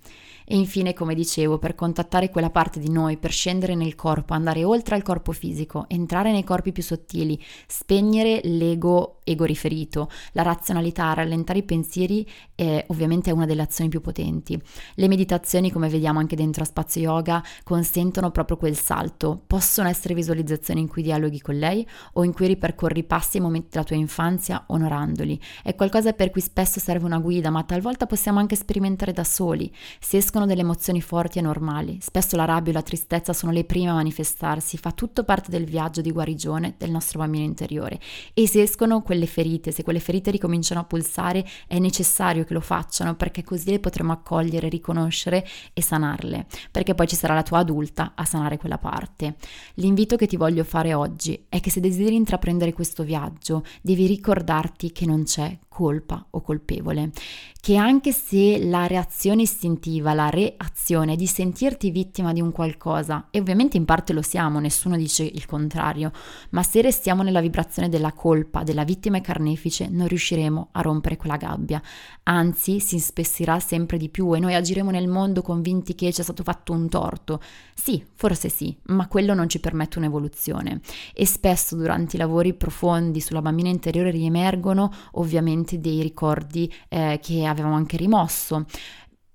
E 0.53 0.57
infine, 0.57 0.95
come 0.95 1.15
dicevo, 1.15 1.59
per 1.59 1.77
contattare 1.77 2.29
quella 2.29 2.51
parte 2.51 2.81
di 2.81 2.91
noi, 2.91 3.19
per 3.19 3.31
scendere 3.31 3.77
nel 3.77 3.95
corpo, 3.95 4.35
andare 4.35 4.65
oltre 4.65 4.97
al 4.97 5.03
corpo 5.03 5.31
fisico, 5.31 5.85
entrare 5.87 6.33
nei 6.33 6.43
corpi 6.43 6.73
più 6.73 6.83
sottili, 6.83 7.41
spegnere 7.69 8.41
l'ego 8.43 9.20
ego 9.31 9.45
riferito, 9.45 10.11
la 10.33 10.43
razionalità, 10.43 11.13
rallentare 11.13 11.61
i 11.61 11.65
pensieri 11.65 12.27
è 12.55 12.85
ovviamente 12.89 13.31
una 13.31 13.47
delle 13.47 13.63
azioni 13.63 13.91
più 13.91 14.01
potenti. 14.01 14.61
Le 14.95 15.09
meditazioni, 15.09 15.71
come 15.71 15.89
vediamo 15.89 16.19
anche 16.19 16.37
dentro 16.37 16.63
a 16.63 16.67
Spazio 16.67 17.01
Yoga, 17.01 17.43
consentono 17.65 18.31
proprio 18.31 18.57
quel 18.57 18.77
salto. 18.77 19.43
Possono 19.47 19.89
essere 19.89 20.15
visualizzazioni 20.15 20.81
in 20.81 20.89
cui 20.89 21.03
dialoghi 21.03 21.41
con 21.41 21.57
lei 21.57 21.87
o 22.15 22.25
in 22.25 22.33
cui 22.33 22.47
ripercorri 22.47 23.05
passi 23.05 23.39
e 23.39 23.41
momenti 23.41 23.69
della 23.71 23.85
tua 23.85 23.97
infanzia 23.97 24.65
onorandoli. 24.69 25.41
È 25.63 25.75
qualcosa 25.75 26.13
per 26.13 26.31
cui 26.31 26.41
spesso 26.41 26.81
serve 26.81 27.07
una 27.07 27.19
guida, 27.19 27.51
ma 27.51 27.63
talvolta 27.65 28.07
possiamo 28.07 28.39
anche 28.39 28.57
sperimentare 28.57 29.13
da 29.13 29.25
soli. 29.25 29.73
Se 29.99 30.17
escono 30.17 30.47
delle 30.47 30.61
emozioni 30.63 31.01
forti 31.01 31.39
e 31.39 31.43
normali, 31.43 31.99
spesso 32.01 32.37
la 32.37 32.45
rabbia 32.45 32.73
o 32.73 32.75
la 32.75 32.83
tristezza 32.83 33.33
sono 33.33 33.53
le 33.53 33.65
prime 33.65 33.91
a 33.91 33.95
manifestarsi, 33.95 34.77
fa 34.77 34.93
tutto 34.93 35.25
parte 35.25 35.51
del 35.51 35.65
viaggio 35.65 36.01
di 36.01 36.13
guarigione 36.13 36.75
del 36.77 36.91
nostro 36.91 37.19
bambino 37.21 37.45
interiore. 37.45 37.99
E 38.35 38.47
se 38.47 38.63
escono 38.63 39.03
quelle 39.03 39.20
ferite, 39.27 39.73
se 39.73 39.83
quelle 39.83 40.01
ferite 40.01 40.31
ricominciano 40.31 40.81
a 40.81 40.85
pulsare, 40.85 41.47
è 41.67 41.79
necessario 41.79 42.45
che 42.45 42.55
lo 42.55 42.61
facciano 42.61 43.15
perché 43.15 43.43
così 43.43 43.71
le 43.71 43.81
potremo 43.81 44.13
accogliere, 44.13 44.69
riconoscere 44.69 45.47
e 45.73 45.83
sanarle, 45.83 46.47
perché 46.71 46.95
poi 46.95 47.07
ci 47.07 47.17
sarà 47.17 47.35
la 47.35 47.43
tua 47.43 47.59
adulta 47.59 48.13
a 48.15 48.25
sanare 48.25 48.57
quella 48.57 48.79
parte. 48.79 49.37
L'invito 49.75 50.17
che 50.17 50.27
ti 50.27 50.37
voglio 50.37 50.65
fare 50.65 50.95
oggi 50.95 51.47
è 51.49 51.61
che 51.61 51.71
se 51.71 51.81
desideri 51.81 52.15
intraprendere 52.15 52.73
questo 52.73 53.03
viaggio, 53.03 53.65
devi 53.81 54.07
ricordarti 54.07 54.93
che 54.93 55.07
non 55.07 55.25
c'è 55.25 55.59
colpa 55.81 56.27
o 56.29 56.43
colpevole, 56.43 57.11
che 57.59 57.77
anche 57.77 58.13
se 58.13 58.63
la 58.63 58.87
reazione 58.87 59.43
istintiva, 59.43 60.13
la 60.13 60.29
reazione 60.29 61.17
di 61.17 61.27
sentirti 61.27 61.91
vittima 61.91 62.35
di 62.35 62.43
un 62.43 62.53
qualcosa, 62.53 63.29
e 63.31 63.41
ovviamente 63.41 63.79
in 63.79 63.87
parte 63.87 64.13
lo 64.13 64.21
siamo, 64.21 64.61
nessuno 64.61 64.99
dice 64.99 65.25
il 65.25 65.47
contrario, 65.47 66.13
ma 66.51 66.63
se 66.63 66.83
restiamo 66.83 67.23
nella 67.23 67.41
vibrazione 67.41 67.89
della 67.89 68.13
colpa, 68.13 68.63
della 68.63 68.85
vittima 68.85 69.17
e 69.17 69.23
carnefice, 69.23 69.89
non 69.89 70.07
riusciremo 70.07 70.69
a 70.73 70.83
rompere 70.83 71.17
quella 71.17 71.39
gabbia, 71.39 71.81
anzi 72.25 72.79
si 72.79 72.97
ispessirà 72.97 73.59
sempre 73.59 73.97
di 73.97 74.11
più 74.11 74.35
e 74.35 74.39
noi 74.39 74.55
agiremo 74.55 74.91
nel 74.91 75.09
mondo 75.09 75.41
convinti 75.41 75.95
che 75.95 76.13
ci 76.13 76.21
è 76.21 76.25
stato 76.25 76.43
fatto 76.43 76.73
un 76.75 76.91
torto. 76.91 77.41
Sì, 77.75 78.05
forse 78.15 78.51
sì, 78.51 78.77
ma 78.89 79.09
quello 79.09 79.33
non 79.33 79.49
ci 79.49 79.61
permette 79.61 79.97
un'evoluzione 79.97 80.81
e 81.15 81.25
spesso 81.25 81.75
durante 81.75 82.17
i 82.17 82.19
lavori 82.19 82.53
profondi 82.53 83.21
sulla 83.21 83.41
bambina 83.41 83.71
interiore 83.71 84.11
riemergono 84.11 84.93
ovviamente 85.13 85.70
momenti 85.71 85.81
dei 85.81 86.03
ricordi 86.03 86.73
eh, 86.89 87.19
che 87.23 87.47
avevamo 87.47 87.75
anche 87.75 87.97
rimosso. 87.97 88.65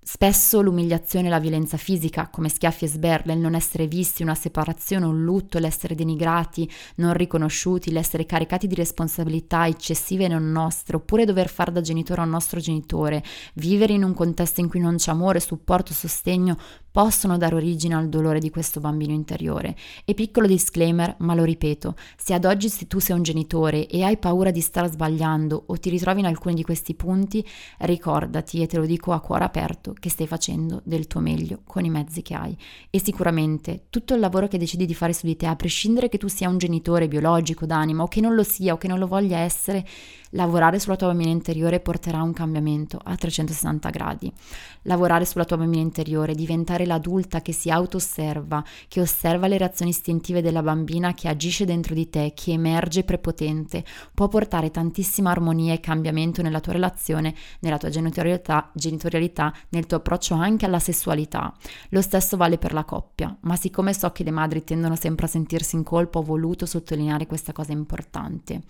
Spesso 0.08 0.62
l'umiliazione 0.62 1.28
e 1.28 1.30
la 1.32 1.39
violenza 1.39 1.78
fisica, 1.78 2.28
come 2.28 2.48
schiaffi 2.48 2.86
e 2.86 2.89
sberle, 2.89 3.34
il 3.34 3.39
non 3.39 3.56
essere 3.56 3.88
visti, 3.88 4.21
una 4.21 4.36
separazione, 4.36 5.06
un 5.06 5.24
lutto, 5.24 5.58
l'essere 5.58 5.95
denigrati, 5.95 6.69
non 6.98 7.13
riconosciuti, 7.13 7.91
l'essere 7.91 8.28
caricati 8.28 8.67
di 8.67 8.76
responsabilità 8.76 9.65
eccessive 9.65 10.28
non 10.28 10.52
nostre, 10.52 10.98
oppure 10.98 11.26
dover 11.26 11.50
far 11.50 11.71
da 11.71 11.82
genitore 11.82 12.21
a 12.21 12.26
un 12.26 12.30
nostro 12.30 12.60
genitore, 12.60 13.24
vivere 13.56 13.93
in 13.93 14.04
un 14.04 14.13
contesto 14.13 14.62
in 14.62 14.69
cui 14.69 14.80
non 14.80 14.98
c'è 14.98 15.10
amore, 15.10 15.39
supporto, 15.39 15.91
sostegno, 15.91 16.56
possono 16.95 17.38
dare 17.38 17.55
origine 17.55 17.93
al 17.93 18.08
dolore 18.08 18.39
di 18.39 18.49
questo 18.49 18.79
bambino 18.79 19.12
interiore. 19.12 19.75
E 20.05 20.13
piccolo 20.13 20.47
disclaimer, 20.47 21.15
ma 21.19 21.36
lo 21.36 21.43
ripeto, 21.43 21.93
se 22.15 22.34
ad 22.34 22.45
oggi 22.45 22.69
se 22.69 22.88
tu 22.88 22.99
sei 22.99 23.17
un 23.17 23.21
genitore 23.21 23.86
e 23.88 24.01
hai 24.05 24.15
paura 24.15 24.49
di 24.49 24.62
star 24.62 24.89
sbagliando 24.89 25.62
o 25.65 25.77
ti 25.77 25.89
ritrovi 25.89 26.21
in 26.21 26.25
alcuni 26.25 26.55
di 26.55 26.63
questi 26.63 26.93
punti, 26.93 27.45
ricordati, 27.79 28.62
e 28.62 28.67
te 28.67 28.77
lo 28.77 28.86
dico 28.86 29.12
a 29.12 29.19
cuore 29.19 29.43
aperto, 29.43 29.91
che 29.91 30.10
stai 30.10 30.25
facendo 30.25 30.79
del 30.86 31.05
tuo 31.05 31.19
meglio 31.19 31.63
con 31.65 31.84
i 31.84 31.89
mezzi 31.89 32.21
che 32.21 32.34
hai. 32.34 32.58
E 32.89 33.01
sicuramente 33.01 33.88
tutto 33.89 34.13
il 34.13 34.21
lavoro 34.21 34.47
che 34.47 34.58
decidi 34.58 34.86
di 34.86 34.95
fare 34.95 35.12
su 35.12 35.25
di 35.25 35.36
te, 35.36 35.47
a 35.47 35.55
prescindere 35.58 36.08
che 36.08 36.17
tu 36.17 36.29
sia 36.29 36.47
un 36.47 36.58
genitore 36.58 37.10
biologico 37.10 37.65
d'anima 37.65 38.03
o 38.03 38.08
che 38.08 38.21
non 38.21 38.36
lo 38.36 38.43
sia 38.43 38.71
o 38.71 38.77
che 38.77 38.88
non 38.88 38.99
lo 38.99 39.08
voglia 39.08 39.39
essere, 39.39 39.86
lavorare 40.36 40.80
sulla 40.80 40.95
tua 40.95 41.08
bambina 41.08 41.32
interiore 41.32 41.80
porterà 41.80 42.19
a 42.19 42.24
un 42.24 42.34
cambiamento 42.34 43.00
a 43.04 43.15
360 43.15 43.89
gradi. 43.89 44.32
Lavorare 44.84 45.26
sulla 45.26 45.45
tua 45.45 45.58
bambina 45.58 45.82
interiore, 45.82 46.36
diventare 46.36 46.86
l'adulta 46.86 47.41
che 47.41 47.54
si 47.54 47.71
auto-osserva, 47.71 48.63
che 48.88 49.02
osserva 49.02 49.48
le 49.48 49.58
reazioni 49.58 49.91
istintive 49.91 50.41
della 50.41 50.62
bambina 50.62 51.13
che 51.13 51.28
agisce 51.28 51.65
dentro 51.65 51.95
di 51.95 52.10
te, 52.10 52.34
che 52.36 52.52
emerge 52.52 53.04
prepotente, 53.04 53.84
può 54.13 54.28
portare 54.28 54.71
tantissima 54.71 55.32
armonia 55.32 55.74
e 55.74 55.80
cambiamento 55.80 56.41
nella 56.41 56.60
tua 56.60 56.74
relazione, 56.74 57.34
nella 57.62 57.78
tua 57.78 57.89
genitorialità, 57.89 58.69
genitorialità, 58.74 59.54
nel 59.69 59.86
tuo 59.86 59.98
approccio 59.98 60.36
anche 60.36 60.65
alla 60.65 60.80
sessualità. 60.80 61.54
Lo 61.89 62.02
stesso 62.02 62.38
vale 62.38 62.58
per 62.58 62.74
la 62.74 62.84
coppia, 62.84 63.36
ma 63.41 63.56
siccome 63.56 63.93
so 63.93 64.12
che 64.12 64.24
le 64.24 64.32
madri 64.32 64.63
tendono 64.63 64.95
sempre 64.95 65.26
a 65.26 65.30
sentirsi 65.30 65.76
in 65.76 65.84
colpa, 65.84 66.19
ho 66.19 66.24
voluto 66.24 66.65
sottolineare 66.65 67.26
questa 67.26 67.54
cosa 67.54 67.71
importante. 67.71 68.63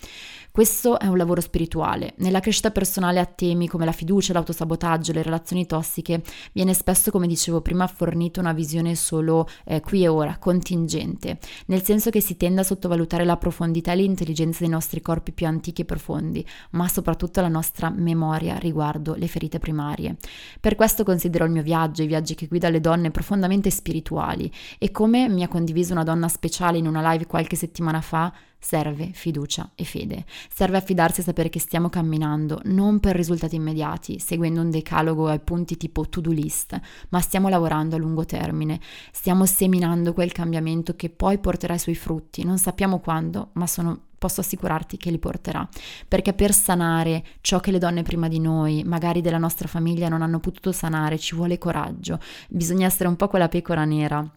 Questo 0.52 1.00
è 1.00 1.08
un 1.08 1.18
lavoro 1.18 1.42
spirituale. 1.56 2.14
Nella 2.18 2.42
crescita 2.42 2.70
personale 2.70 3.22
a 3.22 3.26
temi 3.26 3.70
come 3.70 3.86
la 3.86 3.94
fiducia, 3.94 4.34
l'autosabotaggio, 4.34 5.14
le 5.14 5.24
relazioni 5.24 5.66
tossiche, 5.66 6.22
viene 6.52 6.74
spesso, 6.74 7.12
come 7.12 7.28
dicevo 7.28 7.62
prima, 7.62 7.88
fornita 7.88 8.42
una 8.42 8.52
visione 8.52 8.94
solo 8.96 9.48
eh, 9.64 9.80
qui 9.80 10.04
e 10.04 10.10
ora, 10.10 10.38
contingente, 10.38 11.40
nel 11.68 11.82
senso 11.82 12.10
che 12.10 12.20
si 12.20 12.36
tende 12.36 12.60
a 12.60 12.64
sottovalutare 12.66 13.24
la 13.24 13.38
profondità 13.38 13.94
e 13.94 13.96
l'intelligenza 13.96 14.60
dei 14.60 14.70
nostri 14.70 15.02
corpi 15.02 15.32
più 15.32 15.48
antichi 15.48 15.84
e 15.84 15.86
profondi, 15.86 16.46
ma 16.72 16.90
soprattutto 16.90 17.40
la 17.40 17.48
nostra 17.48 17.90
memoria 17.90 18.58
riguardo 18.58 19.16
le 19.16 19.28
ferite 19.28 19.58
primarie. 19.58 20.18
Per 20.60 20.76
questo 20.76 21.06
considero 21.06 21.46
il 21.46 21.52
mio 21.52 21.64
viaggio, 21.64 22.04
i 22.04 22.08
viaggi 22.08 22.36
che 22.36 22.48
guida 22.48 22.68
le 22.68 22.82
donne, 22.82 23.12
profondamente 23.12 23.70
spirituali 23.70 24.52
e 24.78 24.92
come 24.92 25.30
mi 25.30 25.44
ha 25.44 25.48
condiviso 25.48 25.94
una 25.94 26.04
donna 26.04 26.28
speciale 26.28 26.78
in 26.78 26.88
una 26.88 27.12
live 27.12 27.28
qualche 27.28 27.56
settimana 27.56 28.02
fa, 28.02 28.34
Serve 28.66 29.12
fiducia 29.14 29.70
e 29.76 29.84
fede. 29.84 30.26
Serve 30.52 30.78
affidarsi 30.78 31.20
a 31.20 31.24
sapere 31.24 31.50
che 31.50 31.60
stiamo 31.60 31.88
camminando 31.88 32.62
non 32.64 33.00
per 33.00 33.16
risultati 33.16 33.58
immediati, 33.58 34.18
seguendo 34.18 34.60
un 34.60 34.72
decalogo 34.72 35.28
ai 35.28 35.40
punti 35.40 35.78
tipo 35.78 36.10
to-do 36.10 36.32
list, 36.32 36.76
ma 37.10 37.20
stiamo 37.20 37.48
lavorando 37.48 37.96
a 37.96 38.00
lungo 38.00 38.26
termine. 38.26 38.80
Stiamo 39.12 39.46
seminando 39.46 40.14
quel 40.14 40.32
cambiamento 40.32 40.96
che 40.96 41.12
poi 41.12 41.38
porterà 41.38 41.76
i 41.76 41.80
suoi 41.80 41.94
frutti. 41.94 42.44
Non 42.44 42.58
sappiamo 42.58 42.98
quando, 42.98 43.50
ma 43.54 43.68
sono 43.68 44.00
posso 44.18 44.42
assicurarti 44.42 44.98
che 44.98 45.12
li 45.12 45.20
porterà, 45.20 45.70
perché 46.08 46.34
per 46.34 46.52
sanare 46.52 47.24
ciò 47.42 47.60
che 47.60 47.70
le 47.70 47.78
donne 47.78 48.02
prima 48.02 48.28
di 48.28 48.40
noi, 48.40 48.84
magari 48.84 49.22
della 49.22 49.38
nostra 49.38 49.68
famiglia, 49.68 50.10
non 50.10 50.24
hanno 50.24 50.40
potuto 50.40 50.72
sanare, 50.72 51.20
ci 51.20 51.36
vuole 51.36 51.60
coraggio, 51.60 52.20
bisogna 52.50 52.88
essere 52.88 53.10
un 53.10 53.16
po' 53.16 53.28
quella 53.28 53.48
pecora 53.48 53.86
nera 53.86 54.28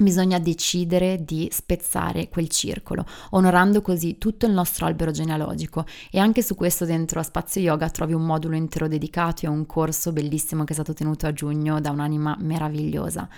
Bisogna 0.00 0.38
decidere 0.38 1.24
di 1.24 1.48
spezzare 1.50 2.28
quel 2.28 2.48
circolo, 2.48 3.04
onorando 3.30 3.82
così 3.82 4.16
tutto 4.16 4.46
il 4.46 4.52
nostro 4.52 4.86
albero 4.86 5.10
genealogico 5.10 5.84
e 6.12 6.20
anche 6.20 6.40
su 6.40 6.54
questo 6.54 6.84
dentro 6.84 7.18
a 7.18 7.24
Spazio 7.24 7.60
Yoga 7.60 7.90
trovi 7.90 8.12
un 8.12 8.24
modulo 8.24 8.54
intero 8.54 8.86
dedicato 8.86 9.44
e 9.44 9.48
un 9.48 9.66
corso 9.66 10.12
bellissimo 10.12 10.62
che 10.62 10.70
è 10.70 10.74
stato 10.74 10.92
tenuto 10.92 11.26
a 11.26 11.32
giugno 11.32 11.80
da 11.80 11.90
un'anima 11.90 12.36
meravigliosa. 12.38 13.28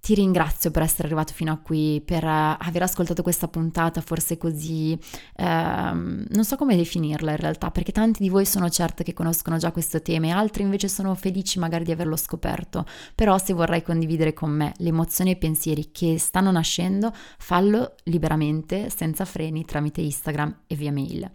Ti 0.00 0.14
ringrazio 0.14 0.70
per 0.70 0.82
essere 0.82 1.08
arrivato 1.08 1.34
fino 1.34 1.52
a 1.52 1.58
qui, 1.58 2.02
per 2.04 2.24
uh, 2.24 2.56
aver 2.58 2.82
ascoltato 2.82 3.22
questa 3.22 3.48
puntata 3.48 4.00
forse 4.00 4.38
così, 4.38 4.98
uh, 5.36 5.44
non 5.44 6.42
so 6.42 6.56
come 6.56 6.74
definirla 6.74 7.32
in 7.32 7.36
realtà, 7.36 7.70
perché 7.70 7.92
tanti 7.92 8.22
di 8.22 8.30
voi 8.30 8.46
sono 8.46 8.70
certa 8.70 9.04
che 9.04 9.12
conoscono 9.12 9.58
già 9.58 9.72
questo 9.72 10.00
tema 10.00 10.26
e 10.26 10.30
altri 10.30 10.62
invece 10.62 10.88
sono 10.88 11.14
felici 11.14 11.58
magari 11.58 11.84
di 11.84 11.92
averlo 11.92 12.16
scoperto, 12.16 12.86
però 13.14 13.36
se 13.36 13.52
vorrai 13.52 13.82
condividere 13.82 14.32
con 14.32 14.50
me 14.50 14.72
le 14.78 14.88
emozioni 14.88 15.30
e 15.30 15.34
i 15.34 15.38
pensieri 15.38 15.90
che 15.92 16.18
stanno 16.18 16.50
nascendo, 16.50 17.12
fallo 17.38 17.94
liberamente, 18.04 18.88
senza 18.88 19.26
freni, 19.26 19.66
tramite 19.66 20.00
Instagram 20.00 20.62
e 20.66 20.74
via 20.76 20.92
mail. 20.92 21.30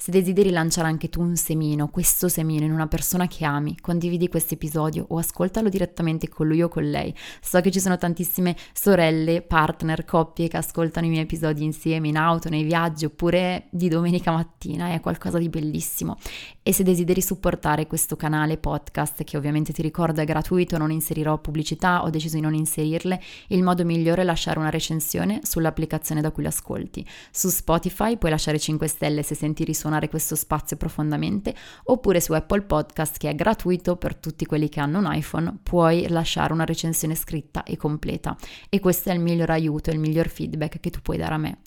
Se 0.00 0.12
desideri 0.12 0.50
lanciare 0.50 0.86
anche 0.86 1.08
tu 1.08 1.20
un 1.20 1.34
semino, 1.34 1.88
questo 1.88 2.28
semino 2.28 2.64
in 2.64 2.70
una 2.72 2.86
persona 2.86 3.26
che 3.26 3.44
ami, 3.44 3.76
condividi 3.80 4.28
questo 4.28 4.54
episodio 4.54 5.04
o 5.08 5.18
ascoltalo 5.18 5.68
direttamente 5.68 6.28
con 6.28 6.46
lui 6.46 6.62
o 6.62 6.68
con 6.68 6.88
lei. 6.88 7.12
So 7.40 7.60
che 7.60 7.72
ci 7.72 7.80
sono 7.80 7.96
tantissime 8.08 8.56
sorelle, 8.72 9.42
partner, 9.42 10.04
coppie 10.04 10.48
che 10.48 10.56
ascoltano 10.56 11.06
i 11.06 11.10
miei 11.10 11.22
episodi 11.22 11.64
insieme 11.64 12.08
in 12.08 12.16
auto, 12.16 12.48
nei 12.48 12.62
viaggi 12.62 13.04
oppure 13.04 13.66
di 13.70 13.88
domenica 13.88 14.32
mattina, 14.32 14.92
è 14.92 15.00
qualcosa 15.00 15.38
di 15.38 15.48
bellissimo. 15.48 16.16
E 16.62 16.72
se 16.72 16.82
desideri 16.82 17.20
supportare 17.20 17.86
questo 17.86 18.16
canale 18.16 18.56
podcast, 18.56 19.24
che 19.24 19.36
ovviamente 19.36 19.72
ti 19.72 19.82
ricordo 19.82 20.20
è 20.20 20.24
gratuito, 20.24 20.78
non 20.78 20.90
inserirò 20.90 21.38
pubblicità, 21.38 22.02
ho 22.02 22.10
deciso 22.10 22.36
di 22.36 22.42
non 22.42 22.54
inserirle, 22.54 23.20
il 23.48 23.62
modo 23.62 23.84
migliore 23.84 24.22
è 24.22 24.24
lasciare 24.24 24.58
una 24.58 24.70
recensione 24.70 25.40
sull'applicazione 25.42 26.20
da 26.20 26.30
cui 26.30 26.42
l'ascolti. 26.42 27.06
Su 27.30 27.48
Spotify 27.48 28.16
puoi 28.16 28.30
lasciare 28.30 28.58
5 28.58 28.86
stelle 28.86 29.22
se 29.22 29.34
senti 29.34 29.64
risuonare 29.64 29.98
suonare 29.98 30.08
questo 30.08 30.34
spazio 30.34 30.76
profondamente, 30.76 31.54
oppure 31.84 32.20
su 32.20 32.32
Apple 32.32 32.62
Podcast 32.62 33.18
che 33.18 33.28
è 33.30 33.34
gratuito 33.34 33.96
per 33.96 34.14
tutti 34.14 34.46
quelli 34.46 34.68
che 34.68 34.80
hanno 34.80 34.98
un 34.98 35.08
iPhone, 35.10 35.58
puoi 35.62 36.08
lasciare 36.08 36.52
una 36.52 36.64
recensione 36.64 37.14
scritta 37.14 37.62
e 37.62 37.76
compresa 37.76 37.97
completa 37.98 38.36
e 38.68 38.78
questo 38.78 39.10
è 39.10 39.12
il 39.12 39.20
miglior 39.20 39.50
aiuto, 39.50 39.90
il 39.90 39.98
miglior 39.98 40.28
feedback 40.28 40.78
che 40.78 40.90
tu 40.90 41.00
puoi 41.02 41.16
dare 41.16 41.34
a 41.34 41.38
me. 41.38 41.58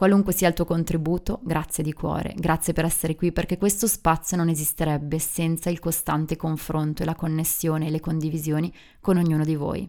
Qualunque 0.00 0.32
sia 0.32 0.48
il 0.48 0.54
tuo 0.54 0.64
contributo, 0.64 1.40
grazie 1.42 1.84
di 1.84 1.92
cuore, 1.92 2.32
grazie 2.34 2.72
per 2.72 2.86
essere 2.86 3.14
qui 3.16 3.32
perché 3.32 3.58
questo 3.58 3.86
spazio 3.86 4.34
non 4.38 4.48
esisterebbe 4.48 5.18
senza 5.18 5.68
il 5.68 5.78
costante 5.78 6.36
confronto 6.36 7.02
e 7.02 7.04
la 7.04 7.14
connessione 7.14 7.86
e 7.86 7.90
le 7.90 8.00
condivisioni 8.00 8.72
con 8.98 9.18
ognuno 9.18 9.44
di 9.44 9.56
voi. 9.56 9.86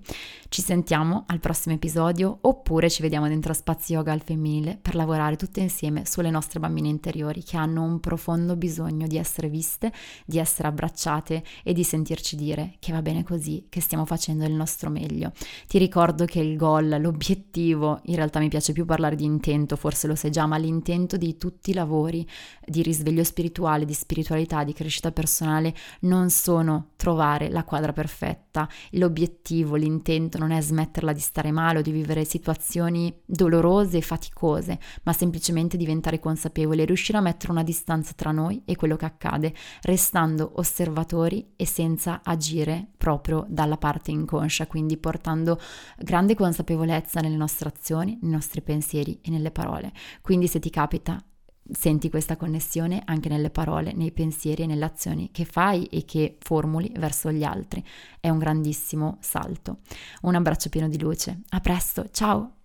Ci 0.49 0.61
sentiamo 0.61 1.23
al 1.27 1.39
prossimo 1.39 1.75
episodio 1.75 2.39
oppure 2.41 2.89
ci 2.89 3.01
vediamo 3.01 3.29
dentro 3.29 3.53
a 3.53 3.55
Spazio 3.55 3.95
Yoga 3.95 4.11
al 4.11 4.21
femminile 4.21 4.77
per 4.81 4.95
lavorare 4.95 5.37
tutte 5.37 5.61
insieme 5.61 6.05
sulle 6.05 6.29
nostre 6.29 6.59
bambine 6.59 6.89
interiori 6.89 7.41
che 7.41 7.55
hanno 7.55 7.81
un 7.81 8.01
profondo 8.01 8.57
bisogno 8.57 9.07
di 9.07 9.17
essere 9.17 9.47
viste, 9.47 9.93
di 10.25 10.39
essere 10.39 10.67
abbracciate 10.67 11.41
e 11.63 11.71
di 11.71 11.85
sentirci 11.85 12.35
dire 12.35 12.75
che 12.79 12.91
va 12.91 13.01
bene 13.01 13.23
così, 13.23 13.67
che 13.69 13.79
stiamo 13.79 14.03
facendo 14.03 14.43
il 14.43 14.51
nostro 14.51 14.89
meglio. 14.89 15.31
Ti 15.67 15.77
ricordo 15.77 16.25
che 16.25 16.41
il 16.41 16.57
goal, 16.57 16.97
l'obiettivo, 16.99 18.01
in 18.07 18.15
realtà 18.15 18.39
mi 18.39 18.49
piace 18.49 18.73
più 18.73 18.83
parlare 18.83 19.15
di 19.15 19.23
intento, 19.23 19.77
forse 19.77 19.99
lo 20.07 20.15
sai 20.15 20.31
già, 20.31 20.45
ma 20.45 20.57
l'intento 20.57 21.17
di 21.17 21.37
tutti 21.37 21.71
i 21.71 21.73
lavori 21.73 22.27
di 22.65 22.81
risveglio 22.81 23.23
spirituale, 23.23 23.85
di 23.85 23.93
spiritualità, 23.93 24.63
di 24.63 24.73
crescita 24.73 25.11
personale 25.11 25.73
non 26.01 26.29
sono 26.29 26.89
trovare 26.95 27.49
la 27.49 27.63
quadra 27.63 27.93
perfetta. 27.93 28.67
L'obiettivo, 28.91 29.75
l'intento 29.75 30.37
non 30.37 30.51
è 30.51 30.61
smetterla 30.61 31.13
di 31.13 31.19
stare 31.19 31.51
male 31.51 31.79
o 31.79 31.81
di 31.81 31.91
vivere 31.91 32.25
situazioni 32.25 33.13
dolorose 33.25 33.97
e 33.97 34.01
faticose, 34.01 34.79
ma 35.03 35.13
semplicemente 35.13 35.77
diventare 35.77 36.19
consapevoli 36.19 36.81
e 36.81 36.85
riuscire 36.85 37.17
a 37.17 37.21
mettere 37.21 37.51
una 37.51 37.63
distanza 37.63 38.13
tra 38.15 38.31
noi 38.31 38.61
e 38.65 38.75
quello 38.75 38.95
che 38.95 39.05
accade, 39.05 39.53
restando 39.81 40.53
osservatori 40.55 41.53
e 41.55 41.65
senza 41.65 42.21
agire 42.23 42.87
proprio 42.97 43.45
dalla 43.49 43.77
parte 43.77 44.11
inconscia, 44.11 44.67
quindi 44.67 44.97
portando 44.97 45.59
grande 45.97 46.35
consapevolezza 46.35 47.19
nelle 47.19 47.35
nostre 47.35 47.69
azioni, 47.69 48.17
nei 48.21 48.31
nostri 48.31 48.61
pensieri 48.61 49.19
e 49.21 49.29
nelle 49.29 49.51
parole. 49.51 49.90
Quindi 50.21 50.47
se 50.47 50.59
ti 50.59 50.69
capita 50.69 51.23
senti 51.71 52.09
questa 52.09 52.35
connessione 52.35 53.01
anche 53.05 53.29
nelle 53.29 53.49
parole, 53.49 53.93
nei 53.93 54.11
pensieri 54.11 54.63
e 54.63 54.65
nelle 54.65 54.85
azioni 54.85 55.29
che 55.31 55.45
fai 55.45 55.85
e 55.85 56.05
che 56.05 56.37
formuli 56.39 56.91
verso 56.97 57.31
gli 57.31 57.43
altri. 57.43 57.83
È 58.19 58.29
un 58.29 58.39
grandissimo 58.39 59.17
salto. 59.21 59.79
Un 60.21 60.35
abbraccio 60.35 60.69
pieno 60.69 60.87
di 60.87 60.99
luce. 60.99 61.41
A 61.49 61.59
presto, 61.59 62.09
ciao! 62.11 62.60